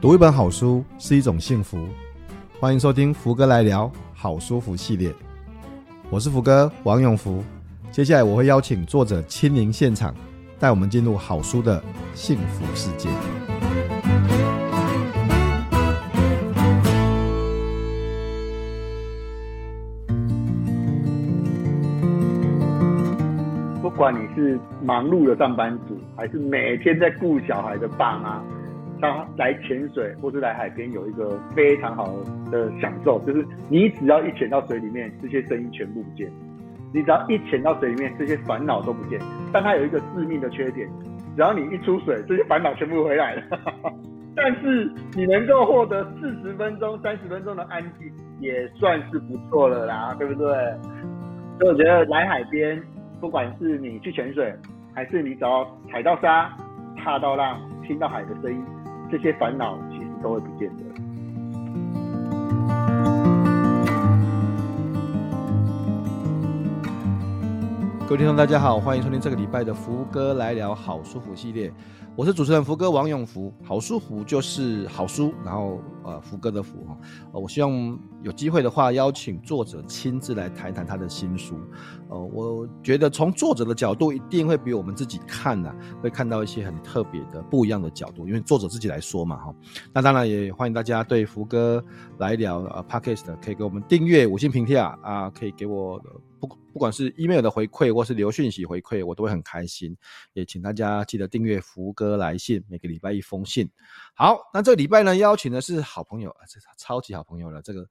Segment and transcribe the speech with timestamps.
[0.00, 1.86] 读一本好书是一种幸福，
[2.58, 5.12] 欢迎收听福哥来聊好书福系列。
[6.08, 7.44] 我是福哥王永福，
[7.90, 10.14] 接下来我会邀请作者亲临现场，
[10.58, 11.82] 带我们进入好书的
[12.14, 13.10] 幸福世界。
[23.82, 28.42] 不管你是忙碌的上班族，还是每天在顾小孩的爸妈。
[29.00, 32.12] 他来潜水或是来海边有一个非常好
[32.50, 36.28] 的享受，就是你只要一潜到水里面，这些声音全部不见；
[36.92, 39.20] 你只要一潜到水里面，这些烦恼都不见。
[39.52, 40.88] 但它有一个致命的缺点，
[41.36, 43.42] 只要你一出水，这些烦恼全部回来了。
[44.36, 50.46] 但是你能够获得四十分钟、三十分钟的安静，也算是不错了啦，对不对？
[51.58, 52.80] 所以我觉得来海边，
[53.20, 54.54] 不管是你去潜水，
[54.94, 56.50] 还是你只要踩到沙、
[56.96, 58.64] 踏到浪、听到海的声音。
[59.10, 60.84] 这些烦恼其实都会不见的。
[68.06, 71.72] 各位听众，大家好，欢迎收听这个礼拜的福哥来聊好书服系列。
[72.14, 76.98] 我是主持人福哥王永福，好书服就是好书，然后呃福哥的福哈，
[77.32, 81.58] 我希望有机会的话邀请作者亲自来谈谈他的新书，
[82.08, 89.54] 呃，我觉得从作者的角度一定会比我们自己看呢、会看到一些很特别的不一样的角度，因为作者自己来说嘛哈，
[89.92, 91.84] 那当然也欢迎大家对福哥
[92.18, 96.00] 来聊呃 Podcast 可以给我们订阅五星评价啊，可以给我。
[96.40, 99.94] 不不管是 email 的回馈，或是留讯息回馈，我都会很开心。
[100.32, 103.68] 也请大家记得订阅福哥来信，每个礼拜一封信。
[104.14, 107.60] 好，那这个礼拜呢，邀请的是好朋友啊，这超级好朋友了。
[107.60, 107.84] 这个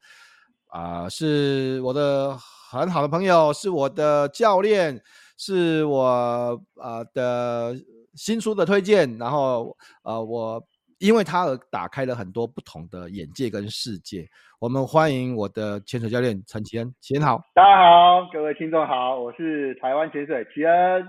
[0.67, 5.01] 啊、是我的很好的朋友，是我的教练，
[5.37, 7.75] 是我啊、的
[8.15, 9.17] 新书的推荐。
[9.17, 10.63] 然后呃，我。
[10.99, 14.27] 因为他而打开了很多不同的眼界跟世界。
[14.59, 17.39] 我们欢迎我的潜水教练陈启恩，启恩好。
[17.55, 21.07] 大家好，各位听众好，我是台湾潜水启恩，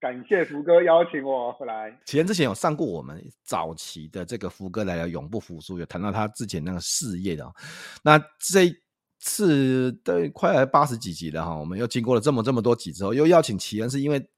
[0.00, 1.96] 感谢福哥邀请我来。
[2.06, 7.46] 启恩之前有上过我们早期的这个福哥来了永不服输，有谈到他之前那个事业的。
[8.02, 8.74] 那这
[9.18, 14.28] 次都快来八十几集了哈，我们又经过了这么这么多集之后，又邀请奇恩，是因为。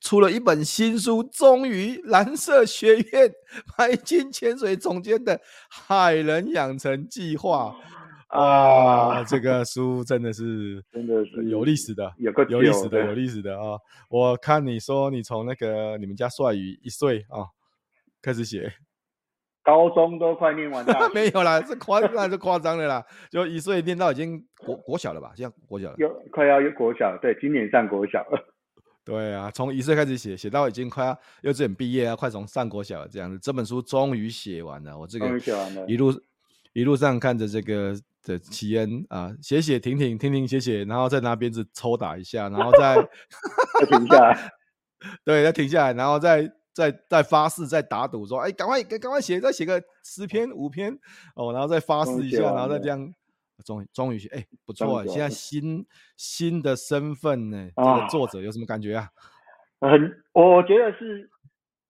[0.00, 3.32] 出了一本新书，终于蓝色学院
[3.74, 7.74] 白金潜水总监的海人养成计划
[8.34, 9.22] 啊！
[9.24, 13.78] 这个书真的是 真的是有历史的，有个有历史的，有历史的啊！
[14.10, 17.46] 我看你说你从那个你们家帅宇一岁啊
[18.20, 18.72] 开始写，
[19.62, 25.32] 高中都快念完了， 没有啦，是夸那是夸张的啦，就一岁念到已经国国小了吧？
[25.36, 28.50] 现在国小了，有快要有国小，对，今年上国小了。
[29.04, 33.38] 对啊，从一岁开始写，写到已经快要幼稚园毕业啊，快从上国小了这样子。
[33.38, 35.38] 这本书终于写完了，我这个
[35.86, 36.10] 一路
[36.72, 42.96] 一路上看着这个的启恩啊，写写停停停停写写，然后再拿鞭子抽打一下，然后 再
[43.86, 44.52] 停下来，
[45.24, 50.98] 对，再停下来，然后再再再发誓，再打赌说，哎，赶快赶快写，再写个十篇五篇
[51.36, 53.14] 哦，然后再发誓一下，然后再这样。
[53.64, 55.86] 终于终于哎、欸，不错、欸，现在新
[56.16, 59.08] 新的身份呢、欸，这个作者有什么感觉啊？
[59.80, 61.30] 很，我觉得是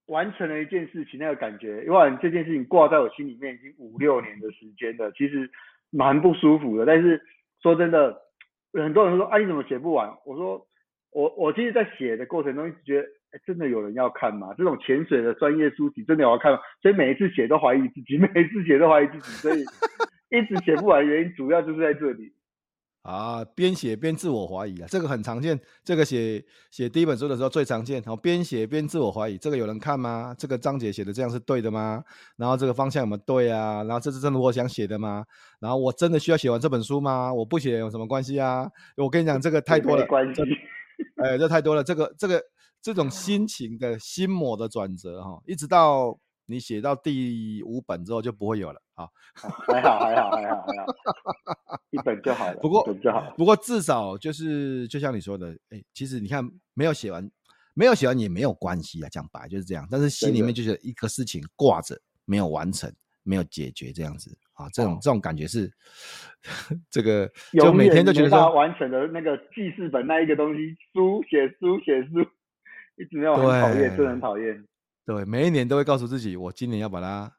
[0.05, 5.51] 完成了一件事情，那个感觉，因为这件事情挂在我心里面已经五六年的时间了，其实
[5.97, 6.85] 蛮不舒服的。
[6.85, 7.21] 但是
[7.63, 8.15] 说真的，
[8.73, 10.11] 很多人说，啊，你怎么写不完？
[10.27, 10.67] 我说，
[11.13, 14.55] 我我其实，在写的过程中一直觉得，哎、真的有人要看吗？
[14.59, 16.59] 这种潜水的专业书籍真的有要看吗？
[16.83, 19.65] 所以每一次写都怀疑自己，每一次写都怀疑自己，所以。
[20.31, 22.33] 一直写不完原因主要就是在这里
[23.05, 25.61] 啊，边写边自我怀疑啊，这个很常见。
[25.85, 30.35] 这个写写第一本书的时候最常见，然后边写边自我怀疑，这个有人看吗？
[30.39, 32.03] 这个章节写的这样是对的吗？
[32.37, 33.83] 然后这个方向有没有对啊？
[33.83, 35.23] 然后这是真的我想写的吗？
[35.61, 37.31] 然后我真的需要写完这本书吗？
[37.31, 38.67] 我不写有什么关系啊？
[38.97, 40.41] 我跟你讲，这个太多了，关系，
[41.23, 42.43] 哎，这太多了，这个这个
[42.81, 46.19] 这种心情的心魔的转折哈，一直到。
[46.47, 49.09] 你写到第五本之后就不会有了啊，
[49.67, 52.59] 还好还好还好还好，一本就好了。
[52.61, 56.45] 不过就好，不过至少就是就像你说的，哎、欸，其实你看
[56.75, 57.31] 没有写完，
[57.75, 59.89] 没有写完也没有关系啊，讲白就是这样。
[59.91, 62.93] 但是心里面就是一个事情挂着没有完成，
[63.23, 65.73] 没有解决这样子啊，这种、哦、这种感觉是
[66.91, 72.21] 这个就每天都觉得说完成的那个记事本那一个东西，书写书写书，
[72.97, 74.65] 一直没有很讨厌，真的很讨厌。
[75.07, 77.31] 对，每一年都会告诉自己，我今年要把它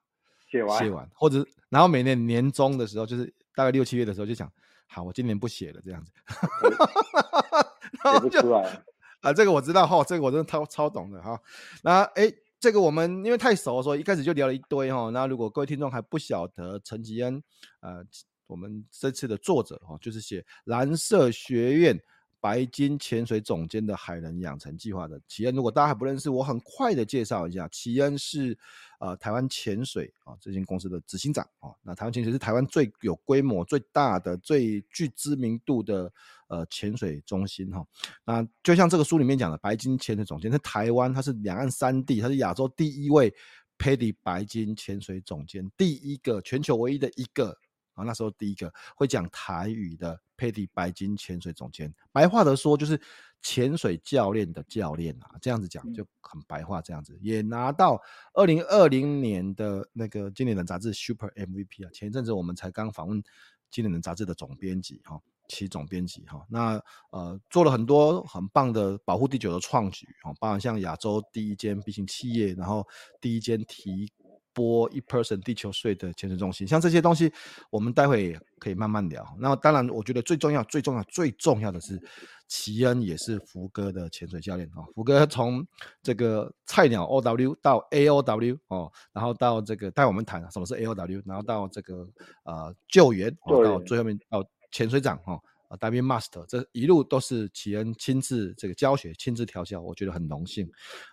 [0.52, 3.26] 写完，写完，或者然后每年年终的时候，就是
[3.56, 4.52] 大概六七月的时候，就想，
[4.88, 6.12] 好，我今年不写了，这样子，
[8.04, 8.84] 然后就写不出来
[9.22, 11.40] 啊，这个我知道哈，这个我真的超超懂的哈。
[11.82, 15.10] 那哎，这个我们因为太熟，所以一开始就聊了一堆哈。
[15.10, 17.42] 那如果各位听众还不晓得陈吉恩，
[17.80, 18.06] 呃，
[18.46, 22.00] 我们这次的作者哈，就是写蓝色学院
[22.46, 28.56] 白金潜水总监的海人养成计划的奇恩，如果大家还不认识，我很快的介绍一下，奇恩是
[29.00, 31.74] 呃台湾潜水啊这间公司的执行长啊。
[31.82, 36.14] 那台湾潜水是台湾最有规模、最大的、最具知名度的
[36.48, 37.84] 呃潜水中心哈。
[38.24, 43.34] 那就像这个书里面讲的，白金潜水总监在台湾，他是两岸三地，他是亚洲第一位
[43.80, 47.58] PADI 白金潜水总监，第一个全球唯一的一个。
[47.96, 53.00] 啊，那时候第一个会讲台语的 PADI 白金潜水总监，白话的说就是
[53.42, 58.02] 潜水教练的教练啊，这样子讲就很白话，这样子也拿到
[58.34, 61.90] 二零二零年的那个经理人杂志 Super MVP 啊。
[61.94, 63.24] 前一阵子我们才刚访问
[63.72, 66.82] 经理人杂志的总编辑哈，其总编辑哈，那
[67.12, 72.88] 呃做了很多很棒的保护地球的创举啊，包含像亚洲第一间 B 型企业，然后
[73.22, 74.12] 第一间提。
[74.56, 77.32] 拨一 person 地球税的潜水中心，像这些东西，
[77.70, 79.24] 我们待会可以慢慢聊。
[79.38, 82.02] 那当然，我觉得最重要、最重要、最重要的是，
[82.48, 84.80] 齐恩也是福哥的潜水教练啊。
[84.96, 85.66] 福哥从
[86.02, 92.08] 这个菜鸟 OW 到 AOW 哦，然后到这个带我们谈什么是 AOW，然后到这个
[92.46, 94.42] 呃救援，到最后面到
[94.72, 95.38] 潜水长哈
[95.68, 100.66] 啊 Diving Master，这一路都是奇恩亲自这个教学、亲自调教，我觉得很荣幸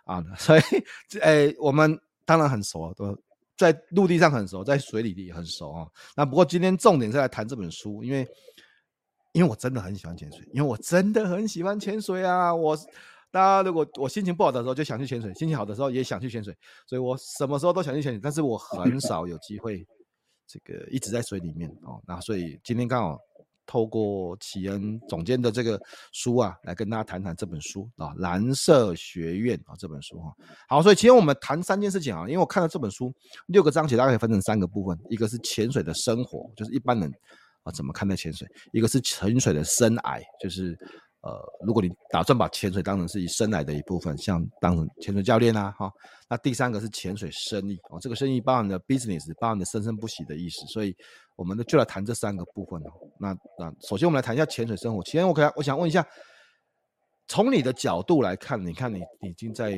[0.05, 0.23] 啊。
[0.39, 0.63] 所以，
[1.23, 3.19] 诶，我们当然很熟啊，都。
[3.63, 5.87] 在陆地上很熟，在水里也很熟啊。
[6.17, 8.27] 那不过今天重点是来谈这本书，因为
[9.33, 12.55] 因为我真的很喜欢潜水，因为我真的很喜欢潜水啊。
[12.55, 12.77] 我
[13.31, 16.53] 大家如果我心情不好的时候就想去潜水，心情好的时候也想去潜水，
[16.87, 18.21] 所以我什么时候都想去潜水。
[18.21, 19.87] 但是我很少有机会
[20.47, 22.03] 这个一直在水里面哦。
[22.07, 23.19] 那所以今天刚好。
[23.73, 25.81] 透过奇恩总监的这个
[26.13, 30.31] 书啊，来跟大家谈谈这本书啊，《蓝色学院》啊这本书哈。
[30.69, 33.11] 好，所以其实我们谈三件事情啊，因为我看了这本书
[33.47, 37.11] 六个章节，大概分成三个部分，一个是潜水的生活，就是一般人
[37.63, 40.79] 啊怎么看待潜水；一个是潜水的生涯，就是。
[41.25, 45.89] 呃，如果你打算把潜水当成是你生涯的一部分，像当成潜水教练啊，哈，
[46.29, 50.93] 那第三个是潜水生意哦，这个生意包含的 business，包含的生生不息的意思，所以
[51.37, 52.91] 我们呢就来谈这三个部分哦。
[53.19, 55.03] 那那首先我们来谈一下潜水生活。
[55.05, 56.07] 其实我可我想问一下，
[57.27, 59.73] 从你的角度来看，你看你，已经在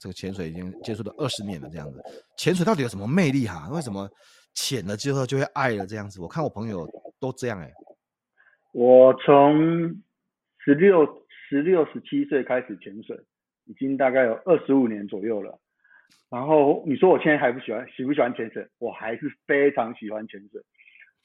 [0.00, 2.02] 这个潜水已经接触了二十年了，这样子，
[2.36, 3.68] 潜水到底有什么魅力哈？
[3.70, 4.08] 为什么
[4.54, 6.20] 潜了之后就会爱了这样子？
[6.20, 6.88] 我看我朋友
[7.18, 7.72] 都这样哎、
[8.72, 9.96] 我从。
[10.64, 11.06] 十六、
[11.48, 13.16] 十六、十七岁开始潜水，
[13.64, 15.58] 已经大概有二十五年左右了。
[16.30, 18.66] 然后你说我现在还不喜欢，喜不喜欢潜水？
[18.78, 20.60] 我还是非常喜欢潜水。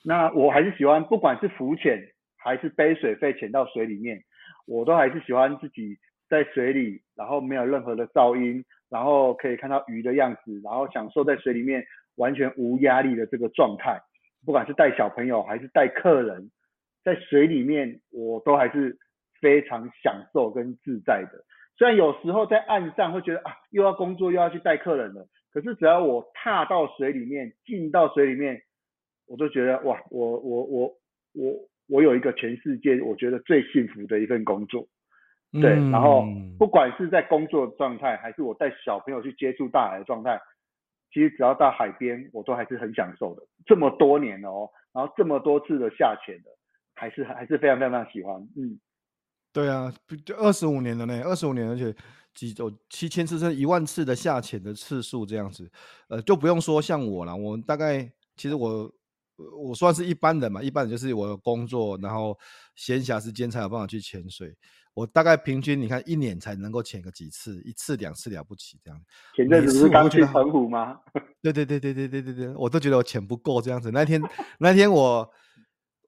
[0.04, 2.02] 那我还是喜欢，不管是浮潜
[2.38, 4.22] 还是背水肺潜到水里面，
[4.66, 5.98] 我都还是喜欢自己
[6.30, 11.84] 在水里，然后没有任何的噪音，然后可以看到鱼的样子，然后享受在水里面
[12.16, 14.00] 完全无压力的这个状态。
[14.46, 16.50] 不管是带小朋友还是带客人，
[17.04, 18.98] 在水里面我都还是。
[19.42, 21.44] 非常享受跟自在的，
[21.76, 28.62] 虽然有时候在岸上会觉得啊，又要工作又要去带客人了，可是只要我踏到水里面，进到水里面，
[29.28, 30.88] 我就觉得哇，我我我
[31.34, 31.54] 我
[31.90, 34.86] 我有一个全世界我觉得最幸福的一份工作，
[35.52, 36.24] 对，嗯、然后
[36.60, 40.40] 不管是在工作状态，还是我带小朋友去接触大海的状态，
[41.12, 43.42] 其实只要到海边，我都还是很享受的。
[43.66, 46.52] 这么多年了哦，然后这么多次的下潜的，
[46.94, 48.80] 还是还是非常非常非常喜欢，嗯。
[49.54, 49.94] 对啊，
[50.26, 51.96] 就二十五年了呢，二十五年，而且
[52.34, 55.72] 几有七千次、甚至一万次的下潜的次数这样子，
[56.10, 58.92] 呃，就不用说像我了，我大概其实我
[59.56, 62.38] 我算是一般人嘛，一般人就是我有工作，然后
[62.76, 64.56] 闲暇时间才有办法去潜水。
[64.96, 69.02] 我大概平均你看一年才能够潜个几次，一次两次了不起这样。
[69.36, 71.00] 前阵子是刚去澎湖吗？
[71.42, 73.90] 对对对对对对对对，我都觉得我潜不够这样子。
[73.92, 74.22] 那天
[74.60, 75.28] 那天我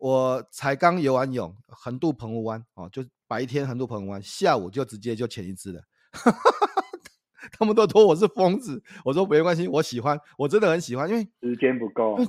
[0.05, 3.03] 我才刚游完泳，横渡澎湖湾哦，就。
[3.27, 5.81] 白天横渡澎湖湾，下午就直接就潜一支了。
[7.57, 12.27] 他们都说我是疯子，我说没关系，我喜欢，我真的很喜欢，因为时间不够，因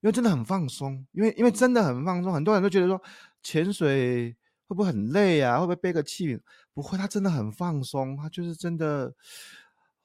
[0.00, 2.32] 为真的很放松，因为因为真的很放松。
[2.32, 3.00] 很多人都觉得说
[3.44, 5.60] 潜水会不会很累啊？
[5.60, 6.40] 会不会背个气瓶？
[6.74, 9.14] 不会，他真的很放松，他就是真的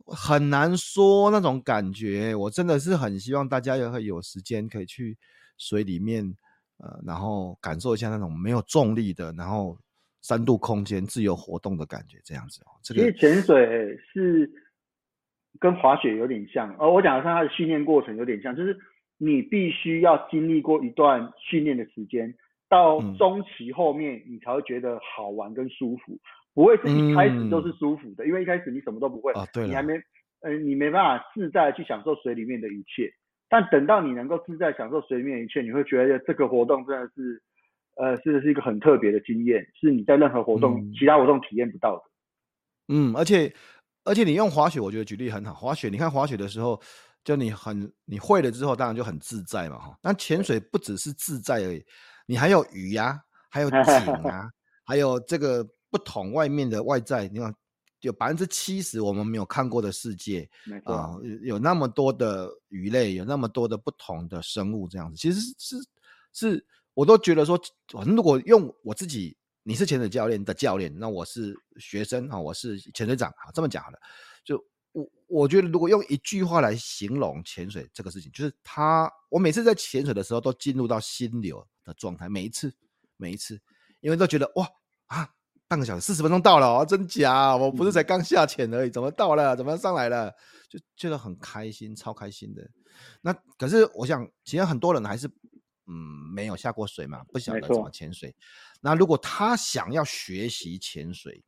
[0.05, 2.35] 很难说那种感觉。
[2.35, 5.17] 我真的是很希望大家也会有时间可以去
[5.57, 6.35] 水里面，
[6.79, 9.77] 呃，然后感受一下那种没有重力的，然后。
[10.21, 12.75] 三度空间自由活动的感觉，这样子哦。
[12.83, 14.51] 这个、其实潜水是
[15.61, 18.77] 跟滑雪有点像，而我讲的是它的训练过程有点像，就是
[19.17, 22.35] 你必须要经历过一段训练的时间，
[22.67, 26.19] 到中期后面你才会觉得好玩跟舒服，
[26.53, 29.93] 不会是一开始都是舒服的，嗯、因为一开始你什么都不会，啊、对，你还没
[30.41, 33.09] 呃，你没办法自在去享受水里面的一切。
[33.49, 37.41] 但等到你能够自在享受水里面的一切，你会觉得这个活动真的是，
[37.97, 42.03] 呃，是是一个很特别的经验，是你在任何活动、嗯、其他活动体验不到的。
[42.89, 43.51] 嗯，而且
[44.03, 45.53] 而且你用滑雪，我觉得举例很好。
[45.53, 46.79] 滑雪，你看滑雪的时候，
[47.23, 49.97] 就你很你会了之后，当然就很自在嘛哈。
[50.01, 51.83] 但潜水不只是自在而已，
[52.27, 53.17] 你还有鱼呀、啊，
[53.49, 54.47] 还有景啊，
[54.85, 57.53] 还有这个不同外面的外在，你看。
[58.01, 60.49] 有百分之七十我们没有看过的世界，
[60.85, 65.75] 啊，有那么多的鱼类，有那么多的不同的生物，这样子，其实是
[66.31, 67.59] 是，我都觉得说，
[68.05, 73.99] 如果用我自己，你是潜水教练的教练，那我是学生啊，我是潜水长啊，这么讲好了，
[74.45, 74.63] 就
[74.93, 82.73] 我我觉得如果用一句话来形容潜水这个事情，就是他，我每次在潜水的时候都进入到心流的状态，每一次，
[83.17, 83.59] 每一次，
[83.99, 84.65] 因为都觉得哇
[85.07, 85.29] 啊。
[85.69, 87.55] 半个小时，四十分钟到了哦，真假？
[87.55, 89.55] 我不是才刚下潜而已，怎么到了？
[89.55, 90.33] 怎么上来了？
[90.67, 92.67] 就觉得很开心，超开心的。
[93.21, 95.93] 那可是我想，其实很多人还是嗯
[96.33, 98.35] 没有下过水嘛，不晓得怎么潜水。
[98.81, 101.43] 那如果他想要学习潜水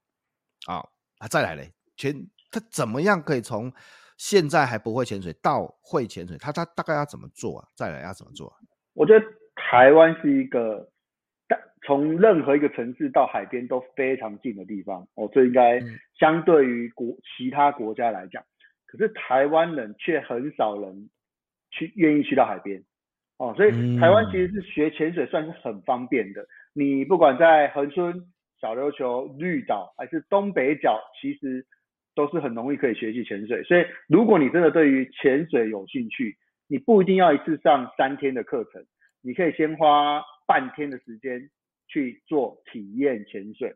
[0.67, 0.83] 啊，
[1.17, 2.15] 啊再来嘞，潜
[2.51, 3.73] 他怎么样可以从
[4.17, 6.37] 现在还不会潜水到会潜水？
[6.37, 7.67] 他他大概要怎么做啊？
[7.75, 8.57] 再来要怎么做啊？
[8.93, 9.25] 我觉得
[9.55, 10.90] 台湾是一个。
[11.83, 15.81] 从任何一个城市到海边都非常近的地方，哦，这应该
[16.19, 18.43] 相对于国其他国家来讲，
[18.85, 21.09] 可是台湾人却很少人
[21.71, 22.83] 去愿意去到海边，
[23.37, 26.45] 哦，所以台湾其实是学潜水算是很方便的。
[26.73, 28.13] 你不管在恒春、
[28.59, 31.65] 小琉球、绿岛还是东北角，其实
[32.13, 33.63] 都是很容易可以学习潜水。
[33.63, 38.85] 所以如果你真的对于潜水有兴趣，你不一定要一次上三天的课程，
[39.23, 41.49] 你可以先花半天的时间。
[41.91, 43.75] 去做体验潜水，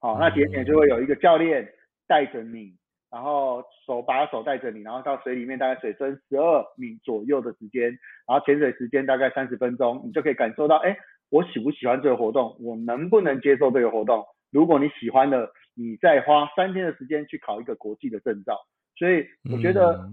[0.00, 1.66] 好，那潜水就会有一个教练
[2.06, 2.74] 带着你，
[3.10, 7.84] 然后手把手带着你，然后到水里面大概水深十二米左右的时间，
[8.28, 10.94] 然后潜水时间大概三十分钟，你就可以感受到，哎，
[11.30, 14.22] 我喜不喜欢这个活动，我能不能接受这个活动？
[14.50, 18.60] 如果你喜欢的，你再花三天的时间去考一个国际的证照。
[18.96, 20.08] 所以我觉得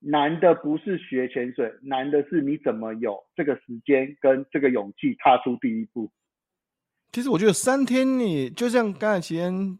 [0.00, 6.10] 难的不是学潜水，难的是你怎么有这个时间跟这个勇气踏出第一步。
[7.10, 9.78] 其实我觉得三天你就像刚才齐恩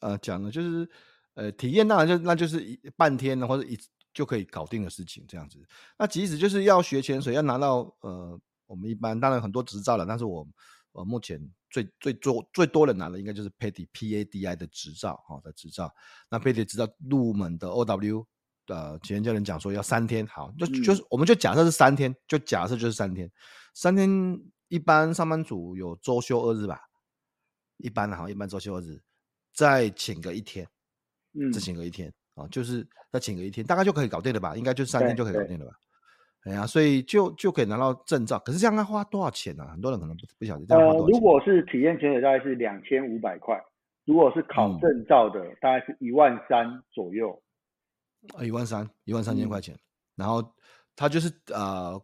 [0.00, 0.88] 呃讲的，就是
[1.34, 3.76] 呃体验当然就那就是一半天或者一
[4.14, 5.58] 就可以搞定的事情这样子。
[5.98, 10.46] 那即使就是要学潜水，要拿到呃我们一般当然很多执照了，但是我
[10.92, 15.92] 呃目前最最多最多人拿的应该就是 PADI P A D I 的执照哈的执照。
[16.30, 18.24] 那 PADI 执照入门的 O W
[18.66, 23.28] 的前教练讲说要三天，好就就是我们就假设是三天，就假设就是三天，
[23.74, 24.40] 三天。
[24.68, 26.80] 一般上班族有周休二日吧，
[27.78, 29.00] 一般的哈，一般周休二日，
[29.52, 30.66] 再请个一天，
[31.32, 34.54] 嗯，再请个一天啊，就是再请个一天，大概就可以搞定了吧？
[34.56, 35.72] 应该就三天就可以搞定了吧？
[36.44, 38.38] 哎呀，所以就就可以拿到证照。
[38.40, 39.64] 可是这样要花多少钱呢？
[39.64, 39.72] 啊？
[39.72, 41.14] 很多人可能不不晓得这样花多少钱。
[41.14, 43.56] 呃，如果是体验潜水，大概是两千五百块；
[44.04, 47.42] 如果是考证照的，嗯，大概是一万三左右。
[48.34, 49.80] 啊，一万三，一万三千块钱，嗯。
[50.16, 50.54] 然后
[50.94, 51.98] 他就是呃。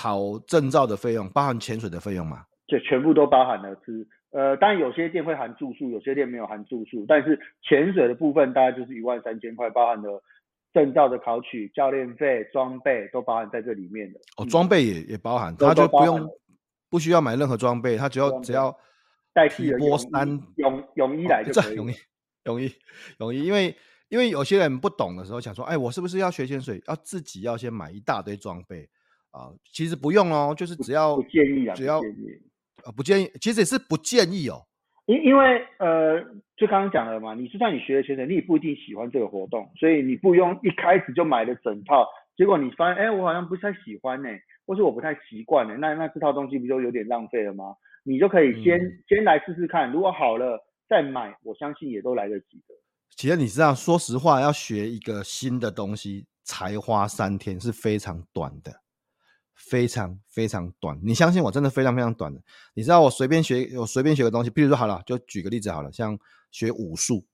[0.00, 2.46] 考证照的费用包含潜水的费用吗？
[2.66, 7.38] 就全部都包含了是，呃，当然有些店会含住宿，有些店没有含住宿，但是
[7.68, 10.22] 潜水的部分大概就是一万三千块，包含了
[10.72, 14.20] 证照的考取、教练费、装备都包含在这里面的。
[14.38, 16.26] 哦，装备也也包含，他就不用
[16.88, 18.74] 不需要买任何装备，他只要只要
[19.34, 21.74] 代替波衫泳泳衣来就可以。
[21.74, 21.94] 泳衣
[22.44, 22.72] 泳衣
[23.18, 23.76] 泳衣，因为
[24.08, 28.88] 因为有些人不懂的时候想说，哎，我是不是要学潜水，要自己要先买一大堆装备？
[29.30, 31.98] 啊，其实不用哦，就是只要不建议啊，只要
[32.84, 34.66] 啊不建议，其实也是不建议哦。
[35.06, 36.20] 因因为呃，
[36.56, 42.06] 就刚刚讲了嘛，你就算你学了潜水，你也不一定喜欢这个活动，所以你不用一开始就买了整套，
[42.36, 44.28] 结果你发现，哎，我好像不太喜欢呢，
[44.66, 47.74] 或是我不太习惯呢，那那这套东西不就有点浪费了吗？
[48.04, 50.58] 你就可以先、嗯、先来试试看，如果好了
[50.88, 52.74] 再买，我相信也都来得及的。
[53.16, 58.72] 其实你知道，说实话，要学一个新的东西，才花三天是非常短的。
[59.60, 62.40] 非常非常短，你相信我，真的非常非常短的。
[62.72, 66.18] 你知道我随便学，我随便学个东西，比如说好了，就举个例子好了，像
[66.50, 67.24] 学武术。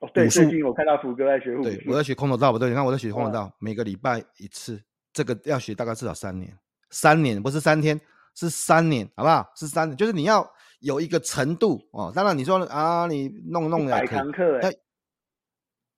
[0.00, 1.62] 哦，对，最近我看到福哥在学武术。
[1.62, 6.52] 对，我在学空手道，不对，你看我在学空手道，每个礼拜一次，这个要学大概至少三年，
[6.90, 7.98] 三年不是三天，
[8.34, 9.48] 是三年，好不好？
[9.54, 10.46] 是三年，就是你要
[10.80, 12.12] 有一个程度哦。
[12.14, 14.72] 当然你说啊，你弄弄的，可以，课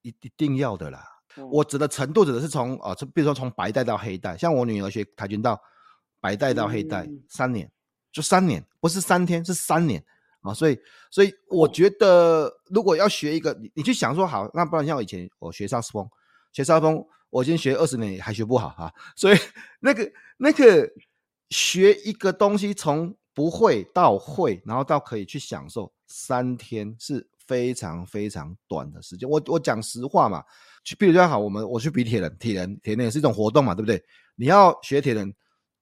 [0.03, 1.03] 一一定要的啦。
[1.51, 5.59] 我指的程度指的是从啊，从比如说从白带到黑带，像我女儿学跆拳道。
[6.19, 7.71] 白带到黑带、嗯、三年，
[8.11, 10.03] 就三年，不是三天，是三年
[10.41, 10.53] 啊！
[10.53, 16.09] 所以，所以我觉得，如果要学一个，你你去想说好，那不然像我以前我学萨斯风，
[16.53, 19.37] 学萨斯风，我已经学二十年还学不好啊， 所以
[19.79, 20.89] 那个那个
[21.49, 29.29] 学一个东西从不会到会，然后到可以去享受，三天是非常非常短的时间。
[29.29, 30.43] 我我讲实话嘛，
[30.83, 34.03] 去比如说好，我们我去比铁人，铁人铁人也是一种活动嘛，对不对？
[34.35, 35.33] 你要学铁人，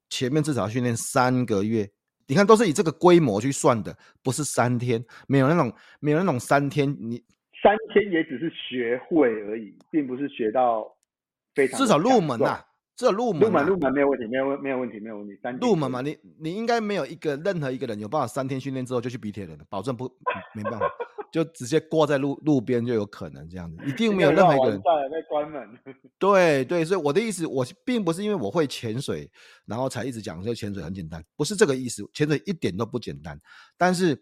[0.10, 1.90] 前面至少要训练三个月。
[2.30, 5.72] 你看，都是以这个规模去算的，不是三天，没有那种
[6.02, 7.24] 没有那种三天，你
[7.64, 10.86] 三天也只是学会而已，并不是学到
[11.56, 11.80] 非常。
[11.80, 12.60] 至少入门呐，
[12.98, 13.44] 至少入门。
[13.44, 15.40] 入门入门没有问题，没有问没有问题，没有问题。
[15.42, 20.14] 三天入门嘛，你你应该没有一个任何一个人有办法三天训练之后就去比铁人的，保证不
[20.54, 20.86] 没办法。
[21.38, 25.70] 就直接挂在路路边就有可能这样子，一定没有任何一个人在关门。
[26.18, 29.30] 对对，所以我的意思，我并不是因为我会潜水，
[29.68, 32.04] 然后才一直讲说潜水很简单，不是这个意思。
[32.12, 33.40] 潜水一点都不简单，
[33.78, 34.20] 但是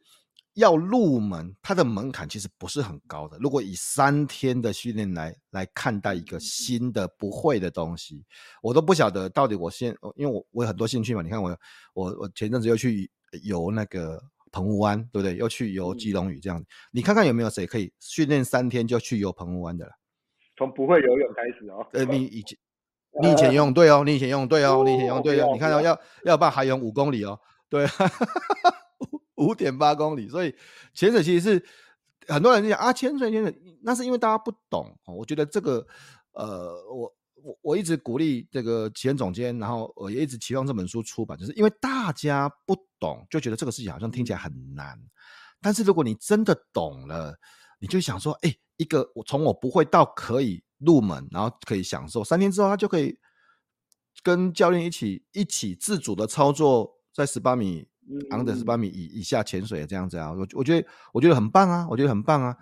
[0.55, 3.37] 要入门，它的门槛其实不是很高的。
[3.39, 8.25] 如果以三天的训练来来看待一个新的不会的东西，
[8.61, 11.21] 我都不晓得到底我现，因为我我有很多兴趣嘛。
[11.21, 11.57] 你看我
[11.93, 13.09] 我我前阵子又去
[13.43, 14.21] 游那个。
[14.55, 15.35] 澎湖湾对不对？
[15.35, 19.91] 又去游基隆屿这样子，嗯、你看看有没有谁可以训练三天就去游澎湖湾的了？
[20.55, 21.85] 从不会游泳开始哦。
[21.91, 22.57] 呃，你以前
[23.21, 25.49] 你以前游泳对哦，你以前游泳对哦，你以前游泳对哦。
[25.51, 27.37] 你看到要要办海泳五公里哦，
[27.69, 27.85] 对，
[29.35, 30.29] 五点八公里。
[30.29, 30.55] 所以
[30.93, 31.65] 潜水其实是
[32.33, 34.97] 很多人就讲啊，潜水潜水，那是因为大家不懂。
[35.05, 35.85] 我觉得这个
[36.31, 37.13] 呃，我。
[37.43, 44.97] 我我一直鼓励这个企研总监，然后我也一直期望这本书出版，就是因为大家不懂，就觉得这个事情好像听起来很难。
[45.61, 47.37] 但是如果你真的懂了，
[47.79, 53.17] 你就想说，哎，一个我从我不会到可以入门，然后可以享受，三天之后他就可以
[54.23, 57.87] 跟教练一起一起自主的操作，在十八米
[58.31, 62.57] 昂的十八米以以下潜水这样子啊，我我觉得我觉得很棒啊，我觉得很棒啊。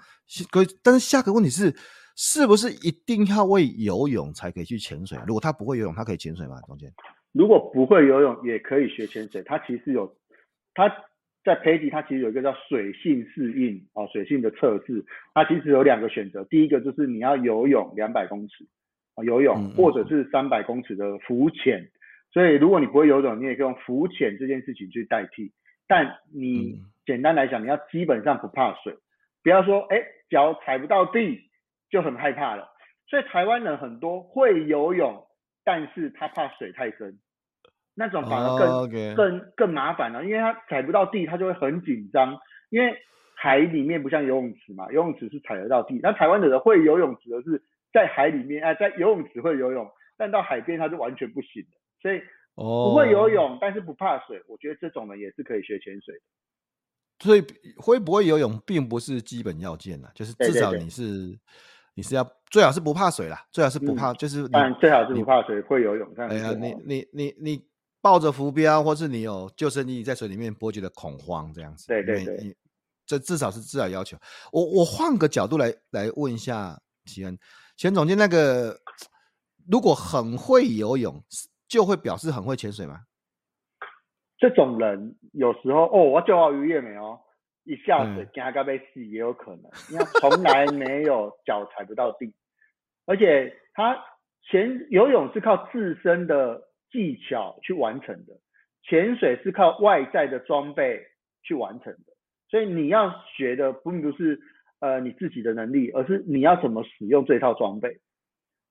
[0.52, 1.76] 可但是下个问题是。
[2.16, 5.18] 是不是一定要会游泳才可以去潜水？
[5.26, 6.62] 如果他不会游泳，他可以潜水吗？
[6.68, 6.94] 中间，
[7.32, 9.42] 如果不会游泳也可以学潜水。
[9.42, 10.16] 他其实有，
[10.74, 10.90] 他
[11.44, 15.04] 在培迪，他其实有一个叫水性适应哦，水性的测试。
[15.34, 18.66] 他其实有两个选择，第一个就是你要游泳两百公尺
[19.16, 21.90] 啊，游泳或者是三百公尺的浮潜。
[22.32, 25.52] 所以如果你不会游泳，你也可以用浮潜这件事情去代替。
[25.88, 28.96] 但你简单来讲，你要基本上不怕水，
[29.44, 31.50] 不要说哎脚踩不到地。
[31.92, 32.68] 就很害怕了，
[33.08, 35.24] 所以台湾人很多会游泳，
[35.64, 37.20] 但是他怕水太深，
[37.96, 38.90] 那种反而更、oh.
[39.16, 42.38] 更更麻烦了，因为他踩不到地，他就会很紧张。
[42.70, 42.96] 因为
[43.36, 46.00] 海里面不像游泳池嘛，游泳池是踩得到地。
[46.02, 47.62] 那台湾的人会游泳，指的是
[47.94, 51.70] 在海里面，哎、呃，在游泳池会游泳，但到海边他就完全不行了。
[52.02, 52.22] 所以
[52.56, 56.22] 不会游泳，但是不怕水，我觉得这种人也是可以学潜水的。
[57.20, 57.44] 所以
[57.78, 61.38] 会不会游泳并不是基本要件呐，就是至少你是。
[61.96, 66.12] 你是要最好是不怕水啦，最好是不怕，嗯、就是但最好是不怕水，会游泳。
[66.18, 67.64] 哎呀，你你你你
[68.04, 71.88] 抱着浮标，或是你有救生衣在水里面，波及的恐慌这样子。
[71.88, 72.58] 对对对，
[73.06, 74.18] 这至少是至少要求。
[74.52, 77.40] 我我换个角度来来问一下齐恩，
[77.78, 78.78] 钱总监，那个
[79.72, 81.24] 如果很会游泳，
[81.70, 83.00] 就会表示很会潜水吗？
[84.38, 87.18] 这种人有时候哦，我救好鱼也没哦。
[87.64, 92.36] 一下子惊到被死也有可能，因为从来没有脚踩不到地，
[93.06, 93.98] 而且他
[94.52, 96.62] 潜游泳是靠自身的
[96.94, 98.34] 技巧去完成的，
[98.84, 101.02] 潜水是靠外在的装备
[101.44, 102.14] 去完成的，
[102.48, 104.40] 所以你要学的并不是
[104.80, 107.98] 呃你自己的能力，而是你要怎么使用这套装备，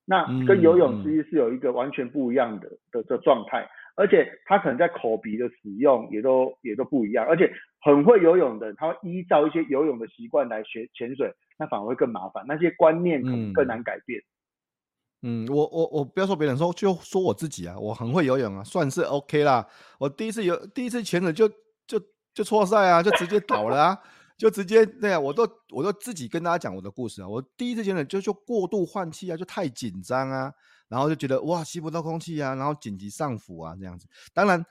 [0.06, 3.68] 那跟游泳其实是有一个完全不一样的的的状态。
[3.94, 14.18] 而且他可能在口鼻的使用也都也都不一样，而且很会游泳的，他会依照一些游泳的习惯来学潜水，那反而会更麻烦，那些观念可能更难改变。
[14.18, 14.32] 嗯，
[15.22, 19.66] 嗯我我我不要说别人说，就说我自己啊，我很会游泳啊，算是 OK 啦。
[19.98, 21.48] 我第一次游第一次潜水就
[21.87, 22.00] 就
[22.35, 23.98] 就错赛啊，就直接倒了啊，
[24.37, 27.28] 就直接那样，我都我都自己跟大家讲我的故事啊。
[27.28, 30.52] 我第一次潜水就就过度换气啊，就太紧张啊。
[30.88, 34.06] 然后就觉得哇，吸不到空气啊，然后紧急上浮啊，这样子。
[34.35, 34.62] 当然，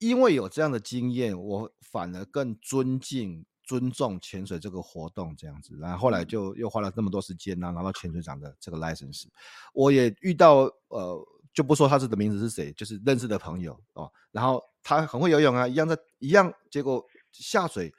[0.00, 5.76] 因为有这样的经验，我反而更尊敬、尊重潜水这个活动，这样子。
[5.78, 9.26] 然后后来就又花了那么多时间呢，拿到潜水长的这个 license。
[9.72, 14.10] 我也遇到呃，就不说他是的名字是谁，就是认识的朋友哦。
[14.32, 17.92] 然后他很会游泳啊，一样在一样，结果下水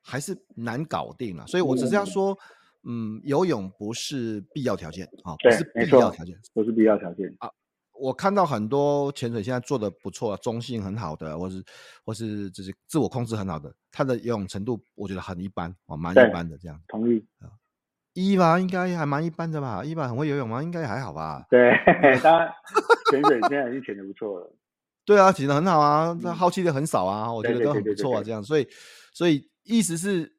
[0.00, 1.46] 还是难搞定了。
[1.46, 2.36] 所以我只是要说。
[2.86, 7.50] 嗯，游泳不是必要条件啊，不是必要条件，不是必要条件啊。
[7.94, 11.64] 我看到很多潜水现在做的不错，中性很好的，或是
[12.04, 16.80] 或是就是自我控制很好的，他的游泳程度我觉得很一般哦，蛮一般的这样。
[16.88, 17.48] 同意啊。
[18.16, 19.84] 一吧应该还蛮一般的吧？
[19.84, 20.62] 伊娃很会游泳吗？
[20.62, 21.44] 应该还好吧？
[21.50, 21.72] 对，
[22.22, 22.48] 当然
[23.10, 24.54] 潜水现在已经潜的不错了。
[25.04, 28.22] 对啊，潜的很好啊，他耗气的很少啊，我觉得都很不错啊。
[28.22, 28.68] 这样，所以
[29.12, 30.32] 所以意思是，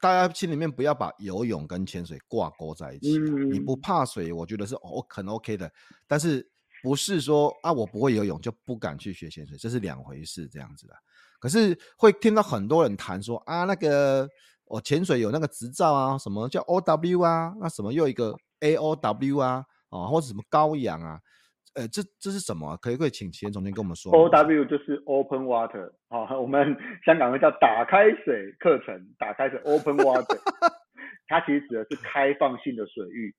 [0.00, 3.18] 大家心里面不要把游泳跟潜水挂钩在一起。
[3.18, 5.70] 嗯、你不怕水，我觉得是哦很 OK 的，
[6.08, 6.50] 但是
[6.84, 10.94] 不是说啊我不会游泳就不敢去学潜水，这是两回事这样子的。
[11.40, 14.28] 可是会听到很多人谈说啊那个。
[14.66, 17.52] 我潜水有那个执照啊，什么叫 O W 啊？
[17.60, 19.62] 那什么又一个 A O W 啊？
[19.90, 21.20] 哦，或者什么高氧啊？
[21.74, 22.74] 呃，这这是什么？
[22.78, 24.10] 可以可以请钱总监跟我们说。
[24.10, 30.40] O W 就是 Open Water 啊，我们 香港会叫打开水课程，打开水 Open Water，
[31.28, 33.34] 它其实指的是开放性的水域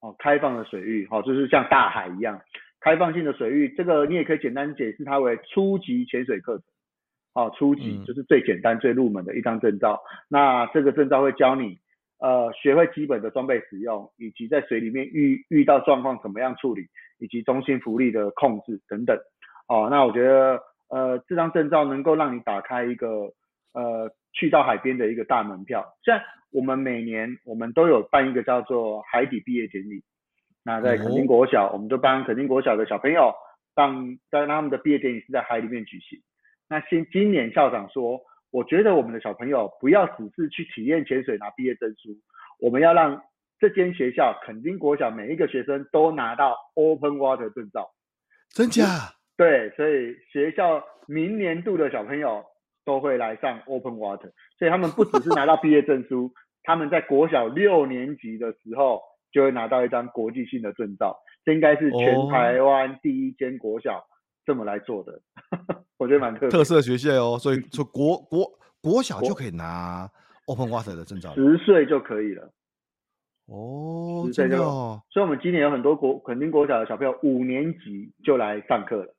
[0.00, 2.40] 哦，开放的水域，好，就是像大海一样
[2.80, 3.74] 开放性的水域。
[3.76, 6.64] 这个你也可以简单解释它为初级潜水课程。
[7.32, 10.02] 哦，初级就是最简单、最入门的一张证照。
[10.04, 11.78] 嗯、那这个证照会教你，
[12.18, 16.88] 呃，学会基本的装备使用，以及在水里面遇遇到状况怎么样处理，
[17.20, 19.16] 以及中心浮力的控制等等。
[19.68, 23.32] 哦，那我觉得，呃，这张证照能够让你打开一个，
[23.74, 25.86] 呃，去到海边的一个大门票。
[26.04, 30.02] 像我们每年我们都有办一个叫做海底毕业典礼。
[30.62, 33.32] 那在垦丁国小，哦、我们就帮垦丁国小的小朋友，
[33.74, 36.20] 让让他们的毕业典礼是在海里面举行。
[36.68, 38.20] 那今今年校长说，
[38.50, 42.10] 我觉得我们的小朋友不要只是去体验潜水拿毕业证书，
[42.58, 43.22] 我们要让
[43.58, 47.90] 这间学校垦丁国小每一个学生都拿到 Open Water 证照。
[48.50, 48.84] 真假？
[49.36, 52.44] 对，所以学校明年度的小朋友
[52.84, 56.30] 都会来上 Open Water，所以他们不只是拿到毕业证书，
[56.62, 59.00] 他们在国小六年级的时候
[59.32, 61.16] 就会拿到一张国际性的证照。
[61.44, 64.04] 这应该是全台湾第一间国小
[64.44, 65.12] 这么来做的。
[65.12, 70.08] 哦 我觉得蛮特特色学校哦，所以说国国国小就可以拿
[70.46, 72.50] Open Water 的证照，十岁就可以了。
[73.44, 75.02] 哦，真的哦。
[75.10, 79.14] 所以，我们今年有很多国肯定国小的小朋友五年级就来上课了。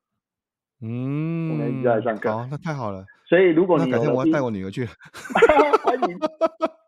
[0.82, 3.06] 嗯，五年级就来上课，好，那太好了。
[3.30, 4.84] 所以，如果你改天我要带我女儿去，
[5.86, 6.18] 欢迎。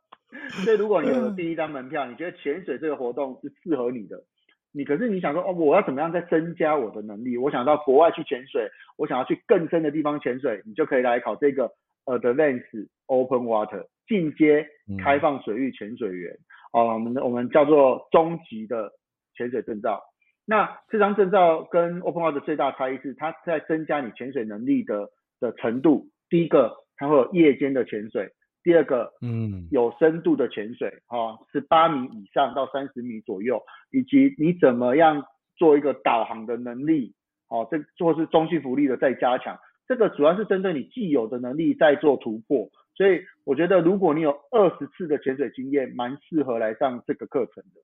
[0.63, 4.23] 所以，如果你有了第一张门票，你觉得潜水这个活动是适合你的。
[4.71, 7.37] 你可是你想说哦，我要怎么样再增加我的能力？
[7.37, 11.71] 我想到国外去潜水，我想要去更深的地方潜水，你就可以来考这个
[12.05, 14.67] Advanced Open Water 进阶
[15.03, 16.37] 开放水域潜水员
[16.71, 18.91] 啊、嗯呃，我们我们叫做中级的
[19.35, 20.01] 潜水证照。
[20.45, 26.07] 那这张证照跟 Open Water 最大差异是，它在增加你潜水能力的的程度。
[26.29, 28.31] 第一个，它会有夜间的潜水。
[28.63, 35.21] 第二个，嗯，有深度的潜水，哈，十八米以上到三十米左右，以及你怎么样
[35.58, 37.13] 做一个导航的能力，
[37.49, 47.82] 哦，这做是中性浮力的再加强，这个主要是针对你既有的能力在做突破，所以我觉得如果你有二十次的潜水经验，蛮适合来上这个课程的。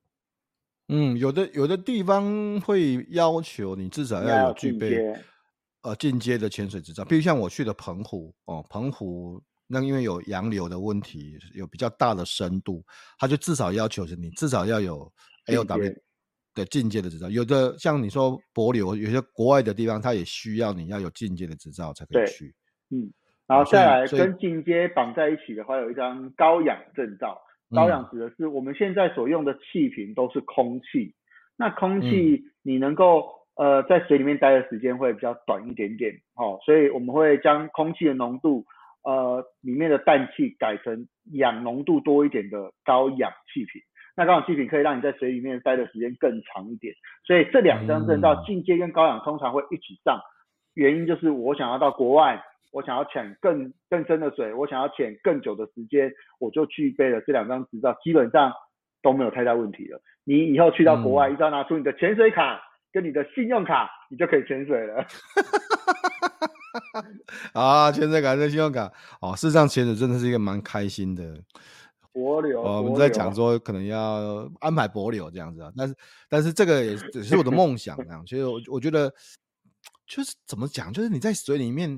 [0.88, 5.14] 嗯，有的有的地方会要求你至少要有具备，
[5.84, 9.42] 呃，进阶的潜水执照，比如像我去的澎湖，哦，澎湖。
[9.72, 12.84] 那因为有洋流的问题，有比较大的深度，
[13.20, 15.10] 他就至少要求是你至少要有
[15.46, 15.96] AOW
[16.56, 17.30] 的进阶的执照。
[17.30, 22.52] 有的像你说帛流，有些国外的地方，他也需要你要有进阶的执照才可以去。
[22.90, 23.14] 嗯，
[23.46, 27.40] 然后再来跟进阶绑在一起的话，有一张高氧证照。
[27.72, 31.14] 高氧指的是我们现在所用的气瓶都是空气，
[31.56, 33.24] 那空气你能够、
[33.58, 38.66] 嗯、呃在水里面待的时间会比较短一点点，哦，所以我们会将空气的浓度。
[39.04, 43.82] 呃，里面的氮气改成氧浓度多一点的高氧气瓶，
[44.16, 46.94] 那高氧气瓶可以让你在水里面待的时间更长一点。
[47.26, 50.20] 所以这两张证照进阶跟高氧通常会一起上，
[50.74, 58.52] 原因就是我想要到国外，我想要潜更更深的水，我想要潜更久的时间，我就具备了这两张执照，基本上
[59.02, 60.02] 都没有太大问题了。
[60.26, 65.06] 你以后去到国外，一定要拿出你的潜水卡跟你的信用卡，你就可以潜水了。
[67.54, 71.36] 啊，潜水卡跟信用卡哦，事实上潜水真的是一个蛮开心的
[72.14, 72.62] 帛琉。
[72.62, 75.96] 我们在讲说可能要安排博流这样子啊，但是
[76.30, 78.24] 但是这个也只是我的梦想这样。
[78.26, 79.12] 其实我我觉得
[80.08, 81.94] 就是怎么讲，就是你在水里面，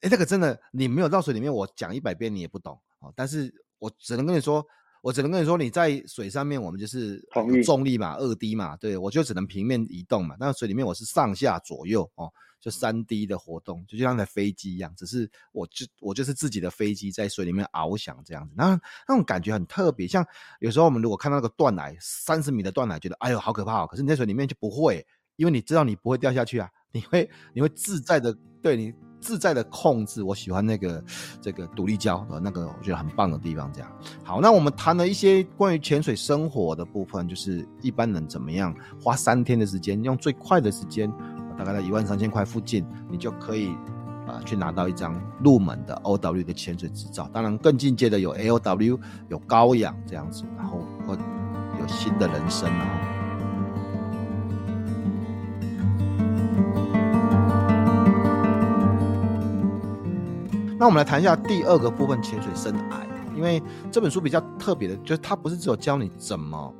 [0.00, 3.12] 哎、欸，那个真的你没有到水里面，我讲一百遍你也不懂哦。
[3.16, 4.64] 但是我只能跟你说，
[5.02, 7.20] 我只能跟你说，你在水上面我们就是
[7.64, 10.36] 重力嘛，二 D 嘛，对我就只能平面移动嘛。
[10.38, 12.32] 但水里面我是上下左右哦。
[12.60, 18.70] 就三 D 的活动，就像在飞机一样，只是我就我就是自己的飞机在水里面翱翔这样子，那
[19.06, 20.06] 那种感觉很特别。
[20.06, 20.26] 像
[20.60, 23.86] 有时候我们如果看到那个断奶，三十米的断奶，觉得哎呦好可怕哦。
[23.86, 30.22] 可是你在水里面就不会，因为你知道你不会掉下去啊，你会你会自在的，对你自在的控制。
[30.22, 31.04] 我喜欢那个
[31.40, 33.72] 这个独立胶的那个，我觉得很棒的地方。
[33.72, 33.92] 这样
[34.24, 41.12] 好，那我们谈了一些关于潜水生活的部分，就是一般人怎么样花三天的时间，用最快的时间，
[41.58, 43.70] 大概在一万三千块附近，你就可以
[44.26, 47.28] 啊、去拿到一张入门的 OW 的潜水执照。
[47.32, 51.14] 当然，更进阶的有 AOW，有高氧这样子，然后或
[51.80, 52.86] 有新的人生啊。
[60.78, 63.04] 那我们来谈一下第二个部分，潜水深海。
[63.34, 66.74] 因为这本书比较特别的，就是它不是只有教你怎么，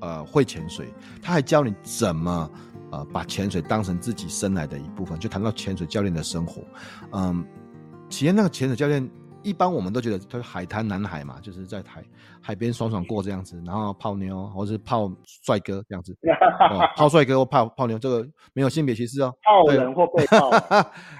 [0.00, 2.50] 呃，会潜水，它还教你怎么，
[2.92, 5.18] 呃，把潜水当成自己生来的一部分。
[5.18, 6.62] 就谈到潜水教练的生活，
[7.12, 7.44] 嗯，
[8.08, 9.10] 其实那个潜水教练，
[9.42, 12.04] 一般我们都觉得他是海滩男孩嘛，就是在海
[12.40, 16.16] 海边爽爽过这样子，然后泡妞或者是泡帅哥这样子，
[16.70, 20.50] 哦、泡帅哥或泡泡妞，这个没有性别歧视哦，泡人或被 泡。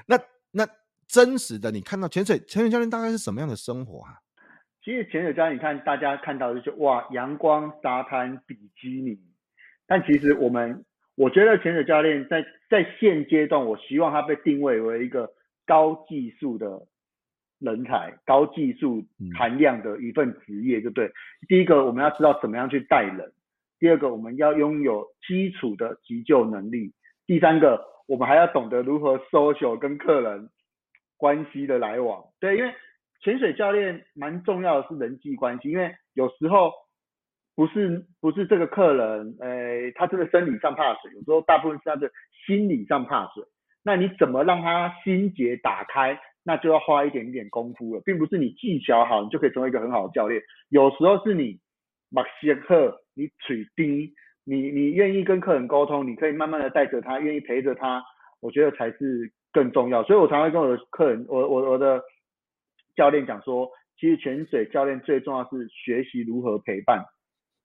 [0.07, 0.17] 那
[0.51, 0.67] 那。
[1.09, 4.17] 真实的，你看到潜水潜水教练大概是什么样的生活啊？
[4.83, 9.21] 其实潜水教练，你看大家看到的就是哇，阳光、沙滩、比基尼。
[9.87, 10.83] 但其实我们，
[11.17, 15.31] 我觉得潜水教练在在现阶段，我希望他被定位为一个
[15.67, 16.87] 高技术的
[17.59, 19.05] 人才，高技术
[19.39, 21.07] 含量的一份职业，就对。
[21.07, 21.13] 嗯、
[21.49, 23.29] 第一个，我们要知道怎么样去带人；
[23.79, 26.93] 第二个，我们要拥有基础的急救能力；
[27.27, 30.49] 第三个，我们还要懂得如何 social 跟客人。
[31.19, 32.75] 关系的来往，对，因为
[33.21, 36.73] 潜水教练蛮重要的是人际关系，因为有时候
[37.55, 42.11] 不是不是这个客人，呃，他这个生理上怕水，有时候大部分是他的
[42.47, 43.45] 心理上怕水。
[43.85, 50.43] 那你怎么让他心结打开，那就要花一点点功夫了，并不是你技巧好，你就可以成为一个很好的教练。
[50.69, 51.59] 有时候是你
[52.11, 58.03] 马些克，你水低，你你愿意跟客人沟通，你可以慢慢的带着他，愿意陪着他，
[58.41, 59.33] 我觉得才是。
[59.55, 62.03] 更重要，所以我常常跟我的客人，我我我的
[62.97, 67.05] 教练讲说，其实潜水教练最重要是学习如何陪伴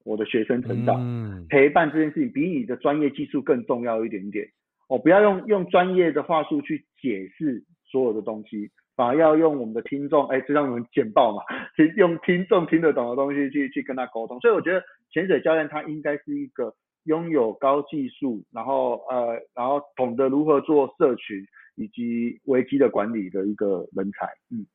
[0.07, 0.95] 我的学生成长。
[0.99, 4.47] 嗯，陪伴这件事情比你的专业技术更重要一点点。
[4.87, 11.43] 哦，不要用用专业的话术去解释所有的东西，反而要用我们的听众，哎，就像我们简报嘛，
[11.75, 14.39] 去用听众听得懂的东西去去跟他沟通。
[14.39, 21.45] 所以我觉得潜水教练他应该是一个拥有高技术，然后呃，然后懂得如何做社群。
[21.79, 24.65] 以及危机的管理的一个人才，嗯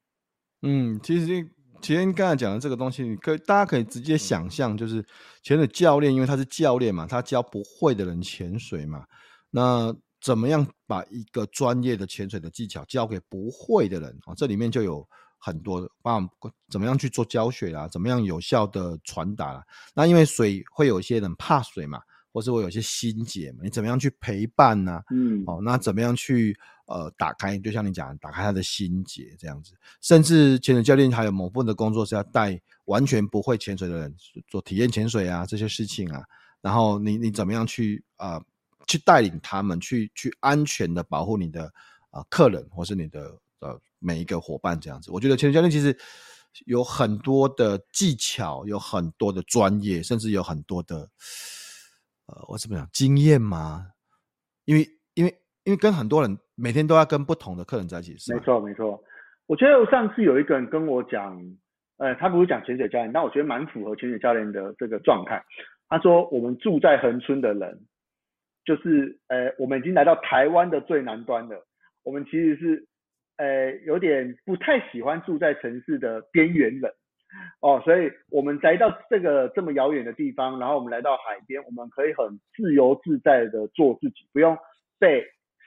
[0.62, 1.44] 嗯，其实
[1.82, 5.04] 其实刚才讲的这个东西，你可以大家可以直接想象，就是
[5.42, 9.04] 潜水教练，因为他是教练嘛，他教不会的人潜水嘛，
[9.50, 14.32] 那怎么样把一个专业的潜水的技巧教给不会的人啊？
[14.34, 15.06] 这里面就有
[15.38, 19.62] 很多的，包括怎么样去做教学啦，怎么样有效的传达啦。
[19.92, 22.00] 那因为水会有一些人怕水嘛，
[22.32, 25.02] 或是会有一些心结嘛，你怎么样去陪伴呢？
[25.10, 26.56] 嗯，哦，那怎么样去？
[26.86, 29.74] 呃，打开，就像你讲，打开他的心结这样子。
[30.00, 34.14] 甚至潜水教练还有某部分的工作是要带完全不会潜水的人
[34.48, 36.22] 做体验潜水啊，这些事情啊。
[36.60, 38.40] 然后你你怎么样去啊、
[38.86, 41.72] 去带领他们去去安全的保护你的
[42.10, 45.10] 啊、客人或是你的呃每一个伙伴这样子。
[45.10, 45.96] 我觉得潜水教练其实
[46.66, 51.08] 有很多的技巧，有很多的专业，甚至有很多的
[52.26, 53.86] 呃，我怎么讲经验吗？
[54.64, 54.88] 因为
[55.64, 56.38] 因为跟很多人。
[56.54, 58.32] 每天都要跟不同的客人在一起？
[58.32, 59.02] 没错，没错。
[59.46, 61.36] 我觉得上次有一个人跟我讲，
[61.96, 65.42] 呃，他不是讲潜水教练，但我觉得蛮符合潜水教练的这个状态。
[65.88, 67.80] 他说，我们住在恒春的人，
[68.64, 71.66] 就是呃，我们已经来到台湾的最南端了。
[72.04, 72.86] 我们其实是
[73.38, 76.92] 呃，有点不太喜欢住在城市的边缘人
[77.60, 84.56] 哦，所以我们来到这个这么遥远的地方，然后我们来到海边，我们可以很自由自在的做自己，不用
[85.00, 85.24] 被。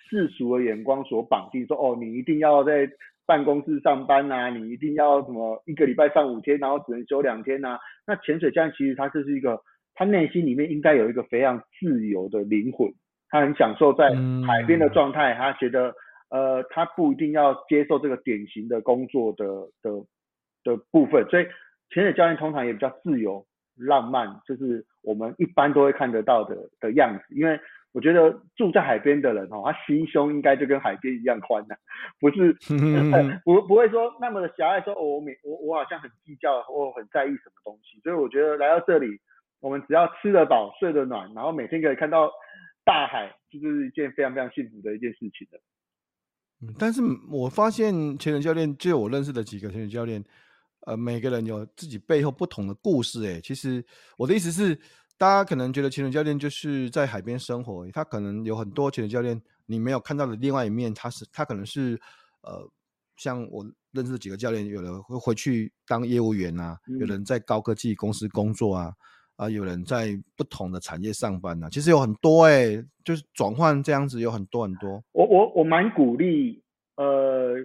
[0.09, 2.87] 世俗的眼光所绑定，说哦，你一定要在
[3.25, 7.79] 办公室上班啊，你一定要什么一个礼拜上五天，然后只能休两天啊。
[8.05, 9.59] 那潜水教练其实他就是一个，
[9.95, 12.93] 他内心里面应该有一个非常自由的灵魂，
[13.29, 14.09] 他很享受在
[14.45, 15.93] 海边的状态，他觉得
[16.29, 19.45] 呃，他不一定要接受这个典型的工作的
[19.81, 19.91] 的
[20.63, 21.45] 的部分，所以
[21.89, 23.43] 潜水教练通常也比较自由
[23.75, 27.59] 浪漫，就是我们一般都会看得到的的样子，因为。
[27.95, 31.79] 我觉得住在海边的人哦，他心胸应该就跟海边一样宽的，啊，
[32.19, 32.51] 不是
[33.45, 37.97] 不不会说那么的狭隘说，我每我我好像很计较，或很在意什么东西。
[38.01, 39.17] 所以我觉得来到这里，
[39.61, 42.29] 我们只要吃得饱、睡得暖，然后每天可以看到
[42.83, 45.57] 大海，就是一件非常非常幸福的一件事情的。
[46.63, 50.21] 嗯，但是我发现潜水教练，就我认识的几个潜水教练，
[50.85, 53.25] 呃，每个人有自己背后不同的故事。
[53.25, 53.81] 哎，其实
[54.17, 54.77] 我的意思是。
[55.17, 61.97] 大家可能觉得潜水教练就是在海边生活，他可能有很多潜水教练你没有看到的另外一面，他是他可能是
[62.41, 62.69] 呃，
[63.15, 68.93] 像我认识的几个教练，有人会回去当业务员啊，嗯、有人在高科技公司工作啊，
[69.37, 75.01] 啊，有人在不同的产业上班啊，其实有很多哎、欸，就是转换这样子有很多很多。
[75.13, 76.61] 我我我蛮鼓励
[76.97, 77.55] 呃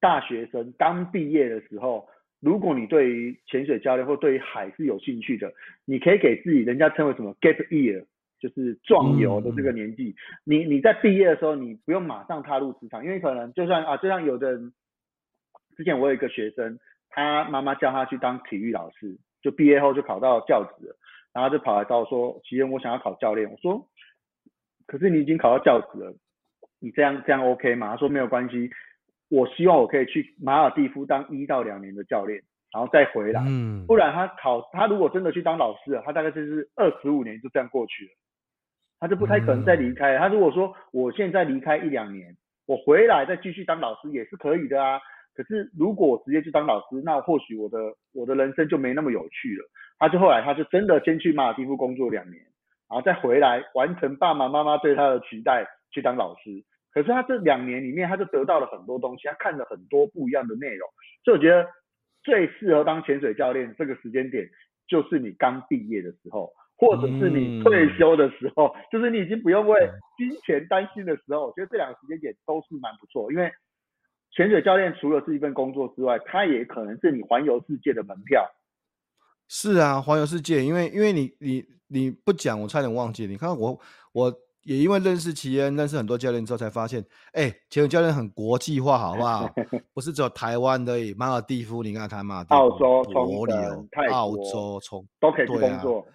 [0.00, 2.08] 大学生刚毕业的时候。
[2.46, 5.52] 如果你对于潜水教练或对于海是有兴趣的，
[5.84, 8.04] 你可以给自己，人家称为什么 gap year，
[8.38, 10.10] 就是壮游的这个年纪。
[10.10, 14.72] 嗯、你你在毕业的时候，你不用马上踏入职场，因为可能就算啊，就像有的人，
[15.76, 16.78] 之前我有一个学生，
[17.10, 20.96] 他妈妈叫他去当体育老师，就毕业后就考到教职了，
[21.34, 23.50] 然后就跑来找我说，其实我想要考教练。
[23.50, 23.84] 我说，
[24.86, 26.14] 可是你已经考到教职了，
[26.78, 27.90] 你这样这样 OK 吗？
[27.90, 28.70] 他说没有关系。
[29.28, 32.40] 我希望我可以去马尔地夫当一到两年的教练，
[32.72, 33.42] 然后再回来。
[33.46, 38.10] 嗯，不然他考他如果真的去当老师了，他大概就是二十五年就这样过去了，
[39.00, 40.16] 他就不太可能再离开。
[40.18, 42.36] 他如果说我现在离开一两年，
[42.66, 45.00] 我回来再继续当老师也是可以的啊。
[45.34, 47.78] 可是如果我直接去当老师，那或许我的
[48.14, 49.64] 我的人生就没那么有趣了。
[49.98, 52.40] 他就后来他就真的先去马尔地夫工作两年，
[52.88, 56.62] 然后再回来完成爸爸妈妈对他的期待，去当老师。
[56.96, 60.88] 可是他这两年里面，他就得到了很多东西，他看了很多不一样的内容，
[61.22, 61.68] 所以我觉得
[62.22, 64.48] 最适合当潜水教练这个时间点，
[64.88, 69.78] 就是你刚毕业的时候，或者是你退休的时候，嗯、就是你已经不用为
[70.16, 71.48] 金钱担心的时候。
[71.48, 73.52] 我觉得这两个时间点都是蛮不错，因为
[74.34, 78.42] 潜水教练除了是一份工作之外，他也可能是你环游世界的门票。
[79.48, 83.78] 是啊，环游世界，因为因为你你你不讲，我差点忘记，你看我
[84.14, 84.34] 我。
[84.66, 87.00] 也因为认识奇恩，认识很多教练之后，才发现，
[87.32, 89.48] 哎、欸，潜水教练很国际化，好不好？
[89.94, 96.06] 不是只有台湾的，马尔地夫，你看看嘛，澳洲、帛琉、泰国、澳洲，从都可以去工作，啊、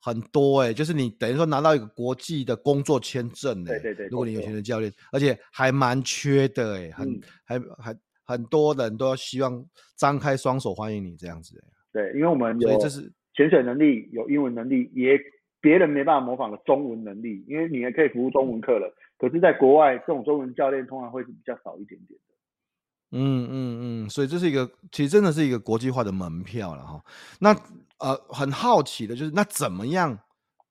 [0.00, 9.60] 很多哎、欸，就是你等于说拿到一个国际的工作签证哎、欸，对对对，如果你有潜水教练，而且还蛮缺的哎、欸，很、嗯、还还很多人都希望
[9.96, 15.18] 张开双手欢迎你这样子哎、欸，对，因为我们有，所以这是潜水能力，有英文能力也。
[15.66, 22.34] 别人没办法模仿的中文能力，因为你也可以服务中文客人，可是在国外，这种中文教练通常会是比较少一点点的。
[23.10, 27.04] 嗯嗯嗯，所以这是一个，其实真的是一个国际化的门票了哈。
[27.40, 27.52] 那
[27.98, 30.16] 呃，很好奇的就是，那怎么样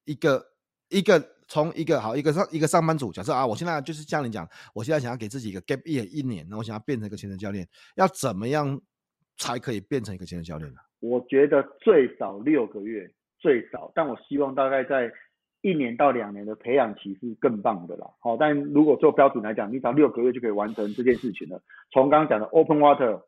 [0.06, 0.42] 一个
[0.88, 8.80] 一个从一个好一个上一个上班族，假设啊，我现在就是像你讲，我现在想要给自己一个 gap year 一年，那我想要变成一个潜水教练，要怎么样
[9.36, 10.80] 才可以变成一个潜水教练呢？
[11.02, 13.12] 我觉得最少六个月。
[13.46, 15.12] 最少，但我希望大概在
[15.62, 18.08] 一年到两年的培养期是更棒的啦。
[18.20, 21.62] 好，但如果做标准来讲，你只要六个月就可以完成这件事情了。
[21.92, 23.22] 从刚刚讲的 open water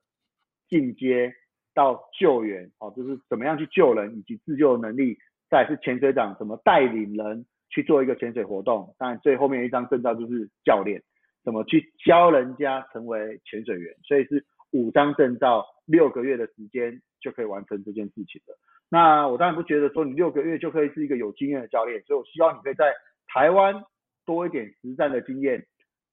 [0.67, 1.31] 进阶
[1.75, 5.19] 到救援，好，就是怎么样去救人以及自救能力，
[5.51, 8.95] 再是潜水长怎么带领人去做一个潜水活动。
[8.97, 10.99] 当然最后面一张证照就是教练，
[11.43, 13.93] 怎么去教人家成为潜水员。
[14.01, 18.57] 所以是五张证照，六个月的时间就可以完成这件事情了。
[18.89, 22.93] 那我当然不觉得说你六个月就可以是一个有经验的教练，所以我希望你可以在
[23.27, 23.83] 台湾
[24.25, 25.65] 多一点实战的经验，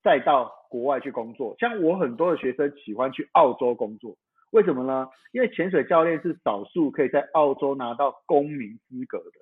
[0.03, 1.55] 再到国外去工作。
[1.59, 4.17] 像我很多的学生喜欢去澳洲工作，
[4.51, 5.09] 为什么呢？
[5.33, 9.41] 因为潜水教练是少数可以在澳洲拿到公民资格的，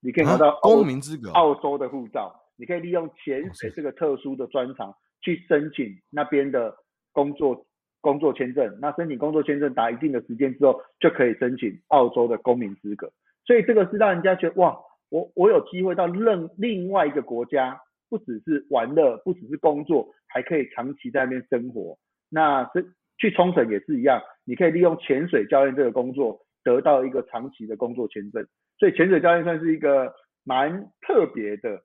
[0.00, 6.74] 你可以拿到公民资格，澳洲的护照，你可以利用潜水这个特殊的专长去申请那边的
[7.12, 7.64] 工作。
[8.06, 13.10] 工作签证，那申请工作签证达一定的时间之后，就可以申请澳洲的公民资格。
[13.44, 14.78] 所以这个是让人家觉得哇，
[15.10, 21.98] 我我有机会到另另外一个国家，不只是玩乐，不只是工作，还可以长期在那边生活。
[22.30, 22.80] 那这
[23.18, 28.46] 去冲绳也是一样，你可以利用潜水教练这个工作，得到一个长期的工作签证。
[28.78, 30.12] 所以潜水教练算是一个
[30.44, 31.82] 蛮特别的。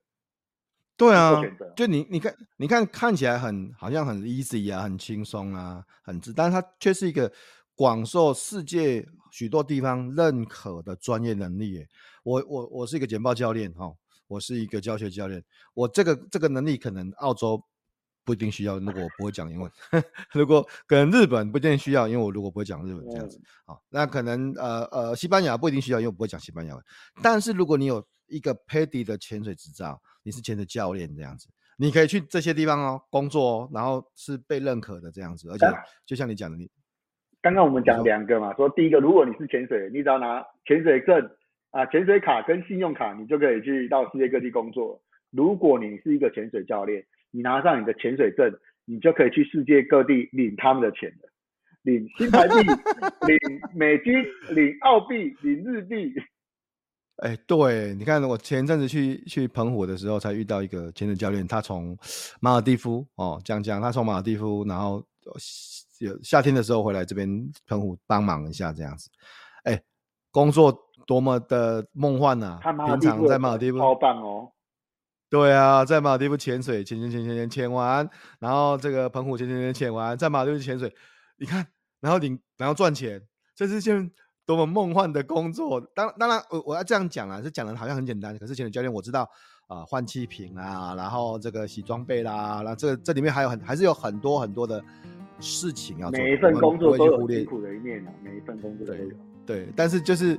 [1.02, 1.40] 对啊，
[1.74, 7.32] 就你你看你看看起来很好像很 easy 啊，很轻松啊，很自，但是它却是一个
[7.74, 11.84] 广受世界许多地方认可的专业能力。
[12.22, 13.92] 我我我是一个简报教练哈，
[14.28, 15.42] 我是一个教学教练，
[15.74, 17.60] 我这个这个能力可能澳洲
[18.24, 19.68] 不一定需要，如果我不会讲英文，
[20.32, 26.84] 如果可能日本不一定需要，因为我如果不会讲日文这样子，好，那可能呃呃西班牙不一定需要，因为我不会讲西班牙文，
[27.20, 30.00] 但是如果你有一个 PADI 的潜水执照。
[30.24, 35.66] 你是潜水教练这样子，你可以去这些地方哦工作哦，然后是被认可的这样子，而且
[36.06, 36.70] 就像你讲的，你
[37.40, 41.28] 刚刚我们讲两个嘛，说第一个，如果你是潜水，你只要拿潜水证
[41.72, 45.02] 啊、潜水卡跟信用卡，你就可以去到世界各地工作。
[45.32, 48.54] 如果你是一个潜水教练，你拿上你的潜水证，
[48.84, 51.28] 你就可以去世界各地领他们的钱的，
[51.82, 52.54] 领新台币、
[53.26, 54.12] 领美金、
[54.54, 56.14] 领澳币、领日币。
[57.16, 61.96] 哎、欸，对，你看我前阵子去去澎湖的时候，才遇到一个潜水教练，他从
[62.40, 65.04] 马尔地夫哦，讲讲他从马尔地夫，然后
[66.00, 67.28] 有夏天的时候回来这边
[67.66, 69.08] 澎湖帮忙一下这样子。
[69.62, 69.82] 哎、欸，
[70.32, 72.72] 工作多么的梦幻呐、啊！
[72.72, 74.50] 平常在马尔地夫，超棒哦。
[75.30, 78.08] 对啊，在马尔地夫潜水，潜潜潜潜潜潜完，
[78.40, 80.92] 然后这个澎湖潜潜潜潜完，在马尔地夫潜水，
[81.36, 81.64] 你看，
[82.00, 83.22] 然后领，然后赚钱，
[83.54, 84.10] 这是件。
[84.44, 85.80] 多么梦幻的工作！
[85.94, 88.36] 当当然，我我要这样讲啊，是讲的好像很简单。
[88.38, 89.22] 可是潜水教练我知道
[89.68, 94.82] 啊，呃、换气瓶啊，然后这个洗装备啦，然后这个这里面还有很还是有很多很多的
[95.38, 96.18] 事情要做。
[96.18, 99.10] 每一份工作都有辛苦的一面啊，每一份工作都有。
[99.46, 100.38] 对，对，但是就是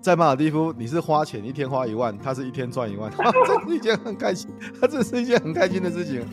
[0.00, 6.26] 在马尔蒂夫，你是花钱一天花一万，他是一天赚一万， 这是一件很开心，他 这是一件很开心的事情。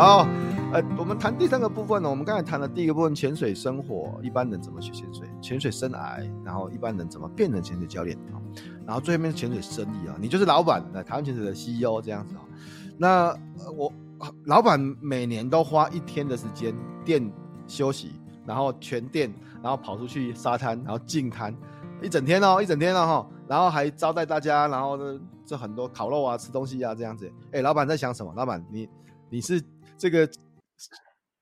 [0.00, 0.26] 好，
[0.72, 2.08] 呃，我们谈第三个部分呢。
[2.08, 8.40] 我们刚才谈了第一个部分，潜水生活，一般人怎么学潜水，潜水生癌，然后一般人怎么变成潜水教练啊？
[8.86, 12.40] 然后最后面是潜水生意啊，你就是老板，台湾潜水的 CEO 这样子啊。
[12.96, 13.36] 那
[13.76, 13.92] 我
[14.46, 16.74] 老板每年都花一天的时间
[17.04, 17.30] 店
[17.66, 18.12] 休息，
[18.46, 19.30] 然后全店，
[19.62, 21.54] 然后跑出去沙滩，然后进滩
[22.00, 27.30] 一整天哦，一整天了哈，然后还招待大家，然后呢，这很多烤肉啊，吃东西啊，这样子。
[27.52, 28.32] 哎，老板在想什么？
[28.34, 28.88] 老板，你
[29.28, 29.62] 你是？
[30.00, 30.26] 这个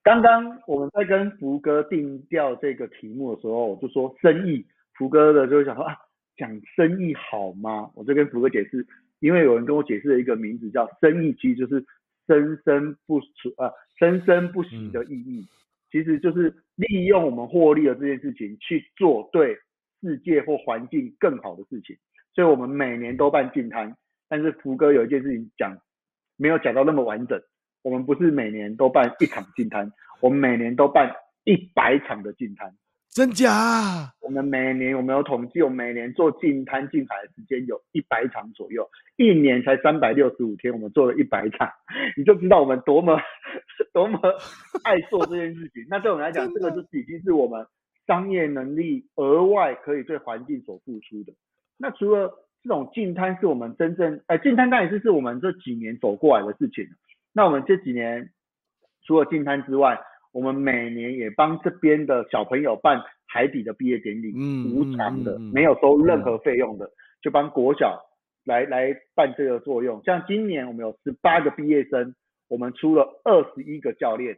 [0.03, 5.95] 刚刚我们在跟福哥定调这个题目的时候，我就说生意，福哥的就会想说啊，
[6.35, 7.89] 讲生意好吗？
[7.95, 8.85] 我就跟福哥解释，
[9.21, 11.85] 因为有人跟我解释了一个名字叫生意，其实就是
[12.27, 15.47] 生生不息啊，生生不息的意义，
[15.89, 19.57] 其实就是利用我们获利的这件事情去做对
[20.01, 21.95] 世界或环境更好的事情。
[22.33, 23.95] 所以我们每年都办净滩，
[24.27, 25.77] 但是福哥有一件事情讲
[26.35, 27.41] 没有讲到那么完整。
[27.81, 31.15] 我们不是每年都办一场净滩，我们每年都办
[31.45, 32.73] 一百场的净滩，
[33.09, 34.13] 真假？
[34.21, 41.69] 我们每年我们有统计，我们每年做净滩净海的时间有一百场左右，一年才三百六十五天，我们做了一百场，
[42.17, 43.19] 你就知道我们多么
[43.93, 44.19] 多么
[44.83, 45.85] 爱做这件事情。
[45.89, 47.65] 那对我们来讲，这个就已经是我们
[48.05, 51.33] 商业能力额外可以对环境所付出的。
[51.77, 52.29] 那除了
[52.61, 56.85] 这种净滩，是我们真正哎，净滩当然是是我们这几年走过来的事情。
[57.39, 58.31] 那我们这几年
[59.05, 59.97] 除了进滩之外，
[60.33, 67.97] 我们每年也帮这边的小朋友办海底的毕业典礼，嗯，无偿的，没有收任何费用的，嗯、就帮国小
[68.43, 70.03] 来来办这个作用。
[70.03, 72.13] 像今年我们有十八个毕业生，
[72.49, 74.35] 我们出了二十一个教练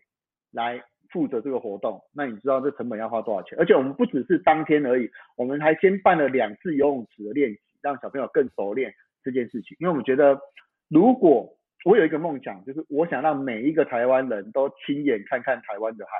[0.52, 0.80] 来
[1.10, 1.99] 负责这个活动。
[2.14, 3.58] 那你知道这成本要花多少钱？
[3.58, 8.93] 而且我们不只是当天而已，我们还先办了两次游泳池的练习，让小朋友更熟练
[9.24, 9.76] 这件事情。
[9.80, 10.39] 因为我们觉得
[10.88, 16.12] 如果我有一个梦想，就是我想让每一个台湾人都亲眼看看台湾的海。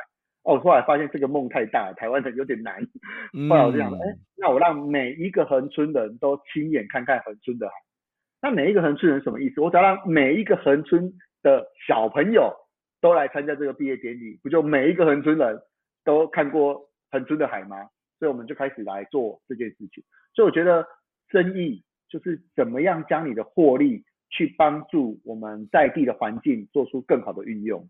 [0.44, 2.76] 哦，后来发现这个梦太大，台湾人有点难。
[3.48, 7.74] 后来我就想，哎、欸，那我让每一个恒春人都亲眼看看恒春的海。
[8.42, 9.62] 那每一个恒春人什么意思？
[9.62, 12.52] 我只要让每一个恒春的小朋友
[13.02, 15.60] 都来参加这个毕业典礼，不就每一个恒春人
[16.04, 17.78] 都看过恒春的海吗？
[18.18, 20.04] 所以我们就开始来做这件事情。
[20.34, 20.88] 所以我觉得
[21.30, 24.04] 生意就是怎么样将你的获利。
[24.32, 27.88] 去帮助我们在地的环境做出更好的运用。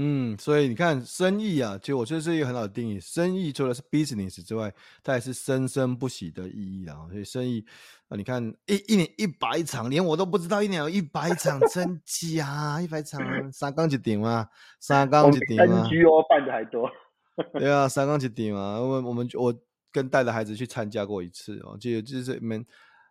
[0.00, 3.00] 嗯，所以你看生意啊，其实我觉得是一个很好的定义。
[3.00, 6.94] 生意除了是 business 之外，它也是生生不息的意义啊。
[7.10, 7.64] 所以生意
[8.06, 12.80] 啊，你看一一年一百场，连我都不知道一年有一百场，真假？
[12.80, 14.48] 一百场三缸一顶嘛？
[14.78, 16.88] 三缸一顶吗？NGO 哦，办的还多。
[17.58, 18.78] 对啊，三缸一顶嘛。
[18.80, 19.52] 我我们我
[19.90, 22.64] 跟带着孩子去参加过一次哦，就就是你们。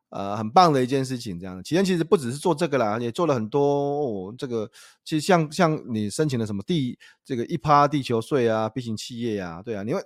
[0.09, 1.61] 呃，很棒的一件事情，这样的。
[1.61, 3.61] 其实其实不只是做这个啦，也做了很多。
[3.61, 4.69] 哦、这个
[5.03, 10.01] 其实像像你申请的什么地这个一趴地球税啊，B 型企业啊，对啊，你为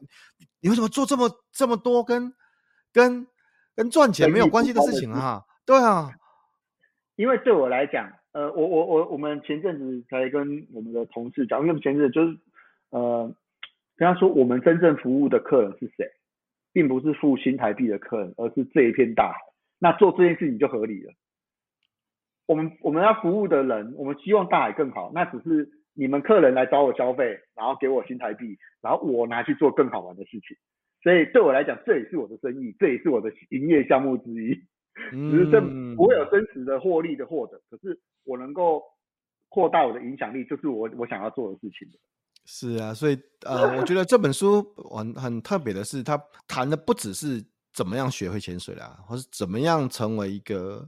[0.60, 2.34] 你为什么做这么这么多跟
[2.92, 3.28] 跟
[3.76, 5.44] 跟赚钱没有关系的事情啊？
[5.68, 6.12] 对啊，
[7.16, 12.36] 因为对我来讲，呃，我我我我们前阵子才跟我们的同事讲，因为我们前阵子就是
[12.90, 13.32] 呃
[13.98, 16.12] 跟他说，我们真正服务的客人是谁，
[16.74, 19.51] 并不是付新台币的客人，而是这一片大海。
[19.84, 21.12] 那做这件事情就合理了。
[22.46, 25.12] 我们我们要服务的人，我们希望大海更好。
[25.12, 30.56] 那只是你们客人来找我消费，然后给我新台币，然后我拿去做更好玩的事情。
[31.02, 34.54] 所以对我来讲，这也是我的生意，这也是我的营业项目之一。
[35.10, 35.60] 只是这
[35.96, 38.84] 不会有真实的获利的获得，可是我能够
[39.50, 41.88] 扩大我的影响力，就是我我想要做的事情。
[42.46, 44.62] 是啊，所以呃，我觉得这本书
[44.94, 47.44] 很很特别的是，它谈的不只是。
[47.74, 50.88] 怎么样学会潜水啦，或是怎么样成为一个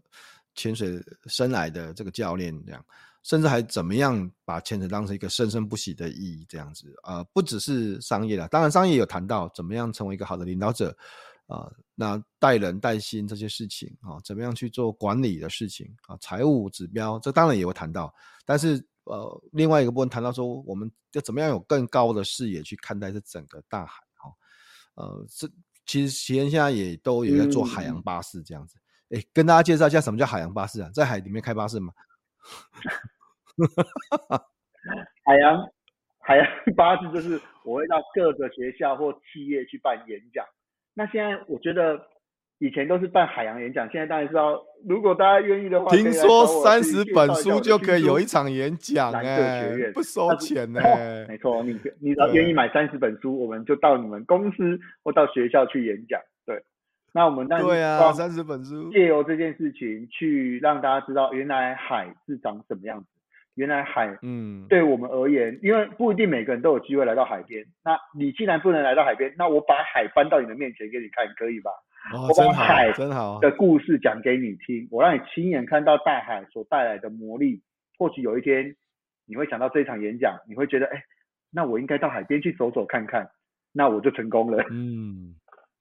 [0.55, 2.86] 潜水生来的这个教练这样？
[3.23, 10.95] 甚至还怎么样把潜水当成一个生生不息的意义这样子啊、呃，不只是商业了，当然商业有谈到怎么样成为一个好的领导者
[11.47, 18.13] 啊、那带人带心这些事情啊、怎么样去做管理的事情啊，财、务指标这当然也会谈到，
[18.45, 24.31] 但是呃，另外一个部分谈到说，我们要怎么样有更高的视野去看待这整个大海哈、
[24.95, 25.47] 呃，呃，这
[25.86, 28.77] 其实奇恩现在也都有在做海洋巴士这样子，
[29.09, 31.93] 哎、嗯，跟大家介绍一下什么叫海洋巴士啊，在海里面开巴士吗？
[35.25, 35.57] 海洋
[36.19, 40.45] 海洋巴士就是我会到各个学校或企业去办演讲。
[40.93, 41.99] 那现在我觉得
[42.64, 44.57] 以前都是办海洋演讲，现在当然是要，
[44.88, 51.26] 如果大家愿意的话，听说三十本书就可以有一场演讲，哎，学院不收钱呢、欸。
[51.28, 56.18] 没错，你你只要愿意买三十本书，我们就到你们公司或到学校去演讲。
[56.45, 56.64] 对，
[57.11, 63.07] 那我们当然对啊，三十本书借由这件事情去让大家知道，原来海是长什么样子。
[63.55, 67.66] 原来海，嗯，对我们而言，因为不一定每个人都有机会来到海边。
[67.84, 71.70] 那你既然不能来到海边，那我把海搬到你的面前给你看，可以吧？
[72.12, 77.62] 哦、我把海真好的故事讲给你听，我让你亲眼看到大海所带来的魔力。
[77.97, 78.76] 或许有一天
[79.26, 81.04] 你会想到这场演讲，你会觉得，哎，
[81.51, 83.30] 那我应该到海边去走走看看，
[83.72, 84.66] 那我就成功了。
[84.72, 85.36] 嗯，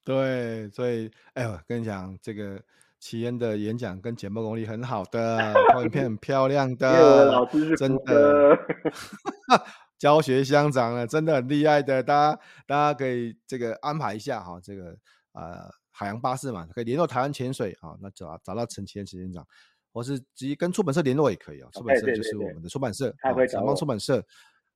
[0.05, 2.61] 对，所以，哎呦，跟你讲这个。
[3.03, 5.53] 奇恩的演讲跟节目功力很好的，
[5.83, 8.57] 影片很漂亮的， 老师是真的，
[9.99, 12.01] 教学相长了，真的很厉害的。
[12.01, 14.97] 大家大家可以这个安排一下哈，这个
[15.33, 19.47] 呃海洋巴士嘛，可以联络台湾潜水啊，那找找到陈奇恩执行长，
[19.93, 21.69] 或是直接跟出版社联络也可以啊。
[21.73, 23.15] 出版社就是我们的出版社，
[23.49, 24.27] 长邦出版社，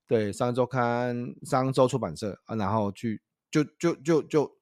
[0.07, 4.23] 对，商周刊、商周出版社啊，然后去就就就就。
[4.23, 4.57] 就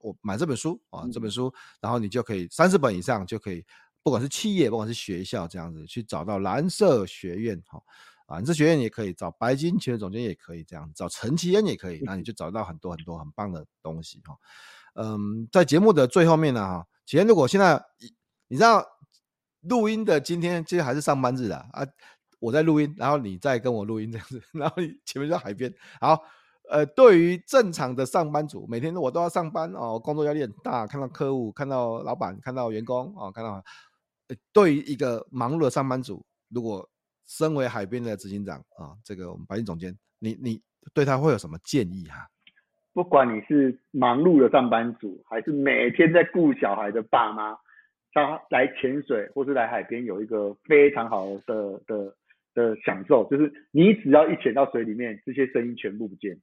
[0.00, 3.66] 我买这本书啊，这本书，然后你就可以三十本以上就可以，
[4.00, 7.82] 不管是企业，不管是学校，这样子去找到蓝色学院哈，
[8.26, 14.36] 啊，蓝色学院也可以找白金潜水总监也可以这样，找陈奇恩也可以，那你就找到很多很多很棒的东西哈。
[15.00, 17.80] 嗯，在节目的最后面呢哈，奇恩如果现在
[18.48, 18.84] 你知道
[19.60, 21.86] 录音的今天其实还是上班日啊，啊，
[22.40, 26.20] 我在录音，然后你再跟我录音这样子， 然后你前面在海边，好。
[26.70, 33.64] 呃，对于正常的上班族，每天我都要上班哦，工作压力很大，看到客户，看到老板，看到员工哦，看到，
[34.26, 36.86] 呃，对于一个忙碌的上班族，如果
[37.26, 40.60] 身为海边的执行长啊，这个我们白金总监，你你
[40.92, 42.28] 对他会有什么建议哈？
[42.98, 47.56] 不管你是忙碌的上班族，还是每天在顾小孩的爸妈，
[48.12, 52.12] 他来潜水或是来海边有一个非常好的的
[52.56, 56.36] 的享受，就是你只要一潜到水里面，这些声音全部不见。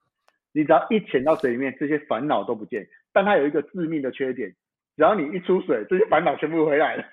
[0.54, 2.88] 你只要一潜到水里面，这些烦恼都不见。
[3.12, 4.50] 但它有一个致命的缺点，
[4.96, 7.04] 只要你一出水，这些烦恼全部回来了。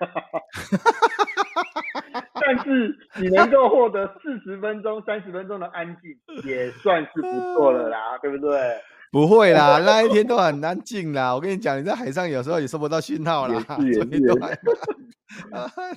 [2.39, 6.15] 但是你能够获得四十分钟、三十分钟的安静，
[6.45, 8.49] 也算是不错了啦，对不对？
[9.13, 11.35] 不会啦，那一天都很安静啦。
[11.35, 13.63] 我跟你讲，你在海上有时候也收不到讯号啦。
[13.79, 14.27] 也是也是。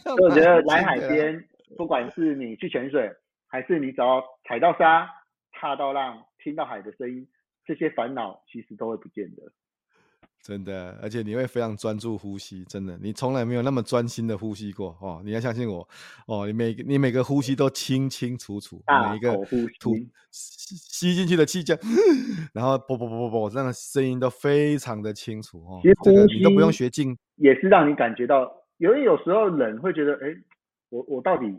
[0.03, 1.43] 所以 我觉得来海边，
[1.79, 3.11] 不管是你去潜水，
[3.49, 5.09] 还是你只要踩到沙、
[5.53, 7.27] 踏到浪、听到海的声音。
[7.65, 9.43] 这些烦恼其实都会不见的，
[10.47, 15.21] 真的，而且你会非常专注呼吸，真的，你从来没有那么专心的呼吸过哦。
[15.25, 15.87] 你要相信我
[16.29, 18.81] 哦，你每你每个呼吸都清清楚楚，
[19.11, 19.35] 每一个
[19.81, 19.93] 吐
[20.31, 21.77] 吸吸进去的气这，
[22.55, 25.81] 然后啵啵啵啵啵，这样的声音都非常的清楚哦。
[25.83, 30.33] 其实呼吸、这个、你都不用学静，也是让你感觉到，因为有时候人会觉得，哎，
[30.91, 31.53] 我我到底。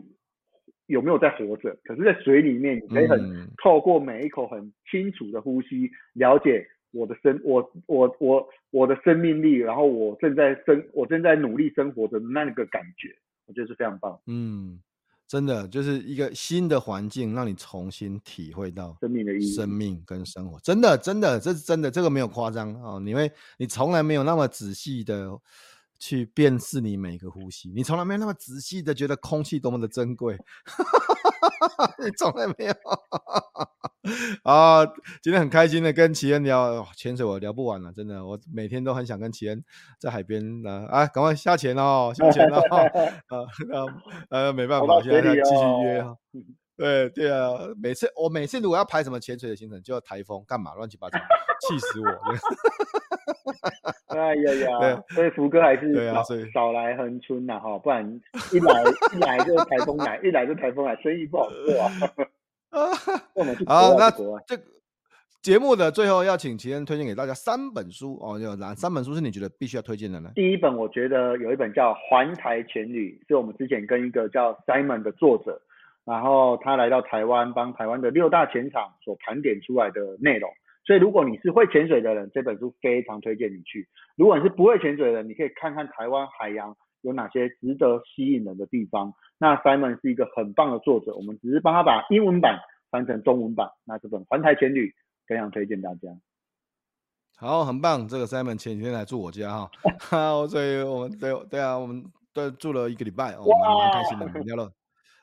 [0.88, 1.76] 有没有在活着？
[1.84, 3.20] 可是，在水里面，你可以很
[3.62, 13.16] 透过每一口很清楚的呼吸，了解我的生，我我我我的生命力，然后我正在生，我正在努力生活的那个感觉，
[13.46, 14.18] 我觉得是非常棒。
[14.26, 14.80] 嗯，
[15.26, 23.00] 真的就是一个新的环境，让你重新体会到生命的意义，生命跟生活，真的真的，这是真的，这个没有夸张哦。
[23.00, 25.38] 你会，你从来没有那么仔细的。
[26.00, 30.38] 去辨识你每个呼吸，你从来没有那么仔细的觉得空气多么的珍贵，
[31.98, 32.72] 你从来没有
[34.42, 34.86] 啊！
[35.22, 39.62] 今天很开心的跟奇恩聊潜水，我聊不完了，真的，我每天都很想跟奇恩
[39.98, 42.60] 在海边呢，啊，赶快下潜哦，下潜哦，
[43.28, 43.46] 啊，
[44.30, 46.16] 呃，没办法，现在继续约哈。
[46.76, 47.50] 对对啊，
[47.82, 51.18] 每次我每次如果要排什么潜水的行程，就要台风干嘛乱七八糟，
[51.68, 52.06] 气死我！
[54.16, 56.22] 哎呀呀，所以福哥还是少
[56.54, 58.04] 少来横春呐哈，不然
[58.52, 58.82] 一来
[59.12, 61.90] 一来就台风来，一来就台风来，生意不好做啊。
[63.66, 64.10] 好，那
[64.46, 64.62] 这个
[65.40, 70.30] 节目的最后要请奇恩推荐给大家三本书哦，有哪三本书是你觉得必须要推荐的呢？
[70.34, 75.60] 第一本我觉得有一本叫《环台潜旅》，是我们之前跟一个叫 Simon 的作者。
[76.04, 80.50] 然后他来到台湾，帮台湾的六大潜场所盘点出来的内容。
[80.86, 83.82] 所以如果你是会潜水的人，这本书非常推荐你去；
[84.16, 89.12] 如果你是不会潜水的人，你可以看看台湾海洋有哪些值得吸引人的地方。
[89.38, 92.58] 那 Simon 是一个很棒的作者，我们只是帮他把英文版
[92.90, 93.70] 翻成中文版。
[93.84, 94.88] 那这本《环台潜旅》
[95.26, 96.08] 非常推荐大家。
[97.36, 98.06] 好，很棒。
[98.08, 99.70] 这个 Simon 前几天来住我家哈，
[100.10, 104.72] 好，所以我们对对啊，我们都住了一个礼拜，我们蛮开心的，聊了。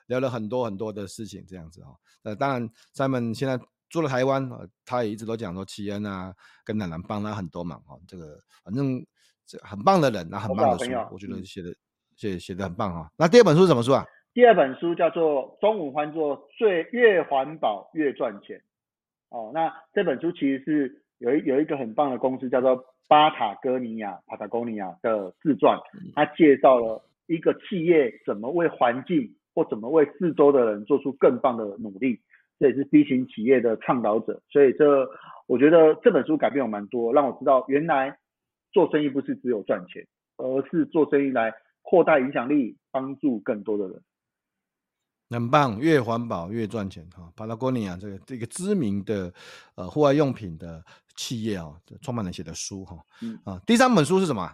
[0.06, 1.92] 聊了很多很多的事情，这样子哈。
[2.22, 3.58] 呃，当然，Simon 现在
[3.88, 4.48] 住了台湾，
[4.84, 6.32] 他也一直都讲说，齐恩啊，
[6.64, 7.98] 跟奶奶帮他很多忙哈。
[8.06, 9.04] 这个反正
[9.46, 11.74] 这很棒的人，那很棒的书，我觉得写的
[12.16, 13.08] 写写的很棒哈。
[13.16, 14.04] 那第二本书是什么书啊？
[14.34, 18.60] 第二本书叫做中文翻作“最越环保越赚钱”。
[19.30, 25.78] 哦，那这本书其实是有一有一个很棒的公司叫做巴塔哥尼亚 （Patagonia） 的自传，
[26.14, 29.32] 它介绍了一个企业怎么为环境。
[29.56, 32.20] 或怎么为四周的人做出更棒的努力，
[32.58, 34.38] 这也是 B 型企业的倡导者。
[34.50, 35.08] 所以这
[35.46, 38.14] 我觉得这本书改变我蛮多，让我知道原来
[38.76, 40.06] 做生意不是只有赚钱，
[40.36, 41.50] 而是做生意来
[41.80, 44.02] 扩大影响力，帮助更多的人。
[45.30, 47.32] 很棒，越环保越赚钱哈。
[47.34, 49.32] Patagonia 这个这个知名的
[49.76, 51.72] 呃户外用品的企业啊，
[52.02, 52.98] 创办人写的书哈。
[53.22, 54.46] 嗯啊，第三本书是什么？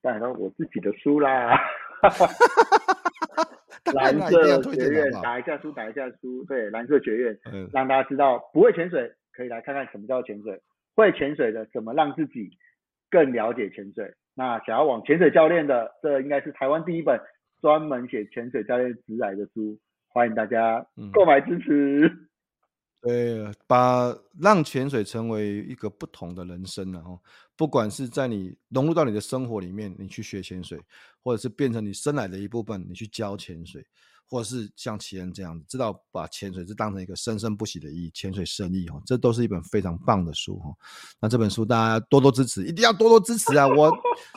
[0.00, 1.58] 当然了，我自己的书啦。
[3.92, 6.44] 蓝色学院打一下书，打一下书。
[6.44, 10.62] 对，蓝色学院，嗯，让大家知道不会潜水可以来看看什么叫潜水，
[10.94, 12.56] 会潜水的怎么让自己
[13.14, 14.12] 更了解潜水。
[14.34, 17.16] 那想要往潜水教练的，这应该是台湾第一本
[17.62, 22.08] 专门写潜水教练职涯的书，欢迎大家购买支持。
[22.08, 22.28] 嗯
[23.06, 27.20] 对，把让潜水成为一个不同的人生，然后
[27.54, 30.80] 不管是在你融入到你的生活里面，你去学潜水，
[31.22, 33.84] 或者是变成你生来的一部分，你去教潜水，
[34.28, 40.70] 或者是像奇恩这样子，知道把潜水是当成一个生生不息的意义，潜水生意哈，这都是一本非常棒的书哈。
[41.20, 43.66] 那这本书大家多多支持，一定要多多支持啊！
[43.66, 43.92] 我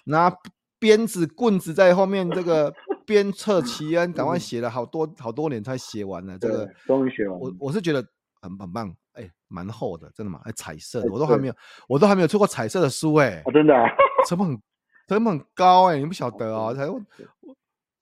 [0.06, 0.32] 拿
[0.80, 2.74] 鞭子棍子在后面这个
[3.06, 7.40] 鞭策奇恩，赶快写了好多好多年才写完了，这个终于写完。
[7.40, 8.06] 我我是觉得。
[8.40, 10.40] 很很棒，哎、欸，蛮厚的，真的吗？
[10.44, 11.54] 哎，彩色的，我都还没有，
[11.88, 13.90] 我都还没有出过彩色的书、欸，哎、哦，真的、啊，
[14.28, 14.62] 成本很
[15.08, 16.86] 成本很高、欸，哎，你不晓得哦，才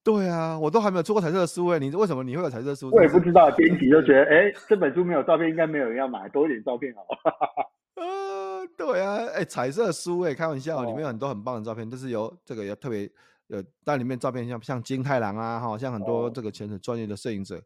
[0.06, 2.92] 对啊，我都还没有出过彩色的书、欸，哎，你为什么你会有彩色的书？
[2.92, 7.02] 我也不知道，编辑就觉得，哎、欸，这本书没有照片，应该没有人要买，多一点照片好。
[7.96, 13.10] 呃， 对啊，哎、欸，彩色书、欸，哎，开玩笑，里面有很多很棒的照片，都是有这个有特别
[13.48, 17.60] 有，但里面照片像像金太郎啊，哈，像很多这个潜水专业的摄影者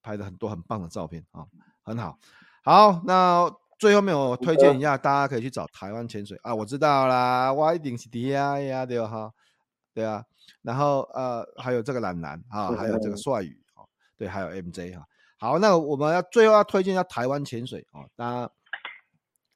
[0.00, 1.44] 拍的很多很棒的照片啊。
[1.82, 2.16] 很好，
[2.62, 9.32] 好，那最后面我推荐一下，大家可以去找台湾潜水啊，我知道啦，我一定是第一呀，对哈，
[9.92, 10.22] 对啊，
[10.62, 13.84] 然后呃，还有这个懒男啊，还有这个帅宇啊，
[14.16, 15.04] 对，还有 MJ 哈，
[15.38, 18.50] 好，那我们要最后要推荐一下台湾潜水啊，当然，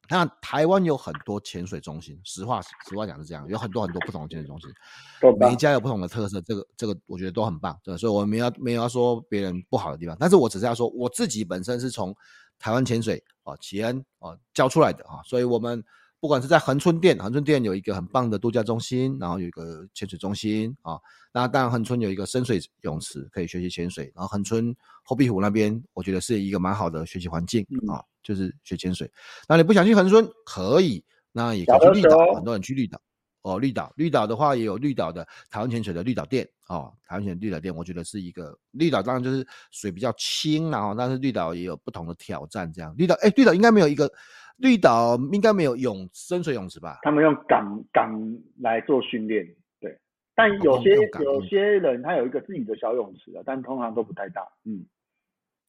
[0.07, 4.69] 那台湾有很多潜水中心，实话实话讲是这样，有很多很多不同的潜水中心，
[5.39, 12.15] 每一家有不同的特色，这个这个我觉得都很棒，对，所以我没有没有要说别人不好的地方，但是我只是要说我自己本身是从
[12.59, 15.83] 台湾潜水啊，奇恩啊教出来的啊，所以我们
[16.19, 20.99] 不管是在恒春店，恒春店有一个很棒的度假中心，然后有一个潜水中心啊，
[21.33, 27.97] 那当然恒春有一个深水泳池可以学习潜水，然后恒春后壁湖那边我觉得是一个蛮好的学习环境啊。
[27.97, 29.07] 嗯就是学潜水，
[29.47, 32.99] 那你不想去恒春可以，那也可以去绿岛，很多人去绿岛
[33.45, 33.59] 哦。
[33.59, 36.91] 绿岛，绿岛的话也有绿岛的台湾潜水的绿岛店哦。
[37.07, 42.71] 台湾潜水绿岛店，我觉得是一个绿岛，当然就是水比较清，然后但是绿岛也有不同的挑战。
[42.73, 44.11] 这样绿岛，哎，绿岛应该没有一个
[44.57, 46.99] 绿岛应该没有泳深水泳池吧？
[47.03, 48.11] 他们用港港
[48.59, 49.45] 来做训练，
[49.79, 49.97] 对。
[50.35, 54.85] 但有些、哦、有些人他有一个自己的小泳池的，但通常都不太大，嗯。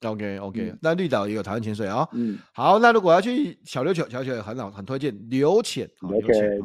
[0.02, 2.08] OK OK，、嗯、那绿岛也有台湾潜水啊、哦。
[2.12, 5.88] 嗯，好，那如果要去小琉球，小琉球也很好，很推荐琉潜。
[6.00, 6.60] 琉潜，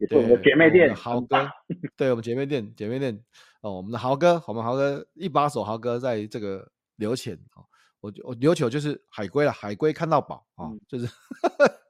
[0.00, 1.48] 也是我们的姐妹店，豪哥，
[1.96, 3.16] 对我们姐妹店，姐妹店
[3.60, 6.66] 哦，我们的豪哥，我们豪哥一把手，豪哥在这个
[6.98, 7.62] 琉潜哦，
[8.00, 11.06] 我我琉球就是海龟了，海龟看到宝啊、哦，就是，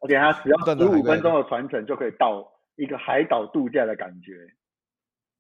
[0.01, 2.47] 而且他只 要十五分钟的船程就可以到
[2.77, 4.33] 一个海岛度假的感觉。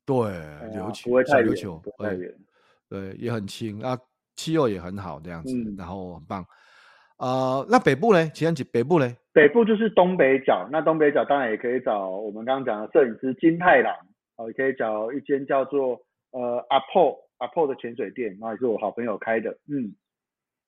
[0.06, 1.40] 对，琉球，不会太
[2.14, 2.34] 远，
[2.88, 3.98] 对，也很轻啊。
[4.36, 6.46] 气候也很好，这样子，嗯、然后很棒。
[7.18, 8.26] 呃，那北部呢？
[8.30, 9.14] 其实北部呢？
[9.32, 10.68] 北部就是东北角。
[10.70, 13.94] 那东北角当然也可以找我们刚刚讲的摄影师金太郎，
[14.36, 16.00] 哦，也可以找一间叫做
[16.32, 19.50] 呃阿破阿破的潜水店，那也是我好朋友开的。
[19.68, 19.94] 嗯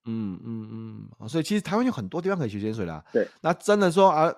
[0.04, 3.04] 嗯嗯嗯，所以其实台湾有很多地方可以学潜水啦。
[3.12, 4.32] 对，那真的说啊，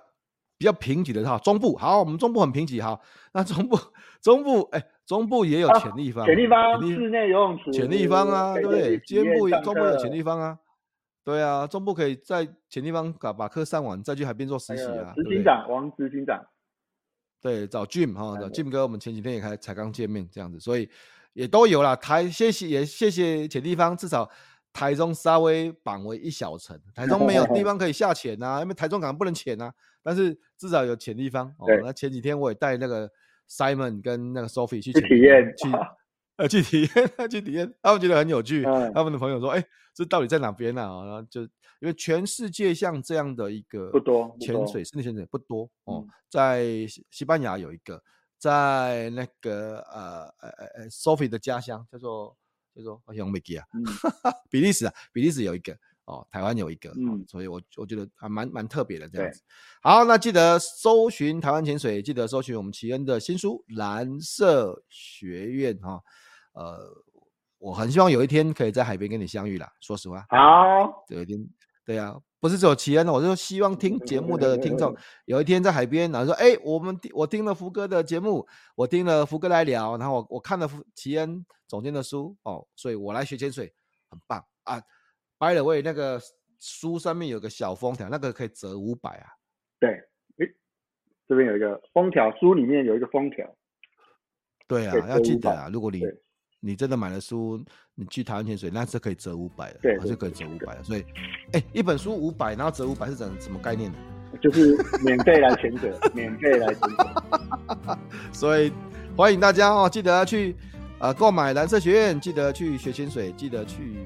[0.58, 3.00] 比较贫瘠的哈，中部好，我们中部很贫瘠哈。
[3.32, 3.76] 那中部
[4.20, 8.98] 中部哎、欸，中部也有潜力方，潜力方室内游泳池，潜力方啊，对不对？
[8.98, 10.58] 中部中部有潜力方啊，
[11.24, 15.12] 对啊，中部可以在潜立方把把课上完，再去海边做实习啊。
[15.16, 16.44] 执行长王执行长，
[17.40, 20.88] 对，找 Jim 哈，找 Jim 哥，我们前几天也才才刚见面这样子，所以
[21.32, 21.96] 也都有了。
[21.96, 24.30] 台谢谢也谢谢潜立方，至少。
[24.76, 29.74] 台中稍微绑为一小城，台中没有地方可以下潜呐、啊，因为台中港不能潜呐、啊。
[30.02, 31.68] 但是至少有潜地方哦。
[31.80, 33.08] 那前几天我也带那个
[33.48, 35.68] Simon 跟那个 Sophie 去体验，去
[36.36, 38.64] 呃去体验， 去体验，他们觉得很有趣。
[38.64, 46.64] 嗯、他们的朋友说：“哎、欸，这到底在哪边呢、啊？”然后就因为全世界像这样的一个不多潜水，室内潜水不多哦、嗯，在
[47.10, 48.02] 西班牙有一个，
[48.38, 52.36] 在那个呃呃呃 Sophie 的家乡叫做。
[52.76, 53.64] 叫做好像没记啊，
[54.50, 55.72] 比利时啊，比利时有一个
[56.06, 59.40] 哦，台湾有一个，嗯，哦、所以我我觉得还蛮蛮特别的这样子。
[59.80, 66.02] 好，那记得搜寻台湾潜水，记得搜寻我们奇恩的新书《蓝色学院》哈、哦。
[66.54, 66.90] 呃，
[67.58, 69.70] 我很希望有一天可以在海边跟你相遇啦。
[69.80, 71.38] 说实话，好，有一天，
[71.84, 72.18] 对啊。
[72.40, 74.94] 不是只有奇恩，我就希望听节目的听众
[75.24, 83.72] 有一天在海边，然后说：“哎、欸，我们我听了福哥的节目，我听了福哥来聊，然后我我看了奇恩总监的书哦，所以我来学潜水，
[84.10, 84.78] 很棒啊
[85.38, 86.20] ！By the way，那个
[86.60, 89.26] 书上面有个小封条，那个可以折五百啊。
[89.80, 89.92] 对，
[90.36, 90.46] 哎，
[91.26, 93.56] 这边有一个封条，书里面有一个封条。
[94.68, 96.02] 对啊，要记得啊，如果你。
[96.66, 97.62] 你真的买了书，
[97.94, 100.82] 你去台湾潜水，那是可以折五百的，对，还是可以折五百的。
[100.82, 101.04] 所以，
[101.52, 103.98] 哎、欸，一本书五百，然后折五百是怎什么概念呢？
[104.42, 107.96] 就是免费来潜水，免费来潜水。
[108.32, 108.72] 所以
[109.14, 110.56] 欢迎大家哦，记得要去
[110.98, 113.98] 呃购买蓝色学院，记得去学潜水，记得去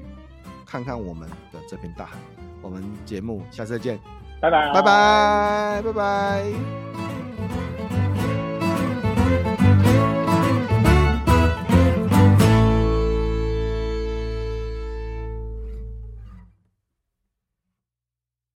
[0.65, 2.17] 看看我们的这片大海。
[2.61, 3.97] 我们节目下次再见，
[4.41, 7.18] 拜拜，拜拜，拜拜。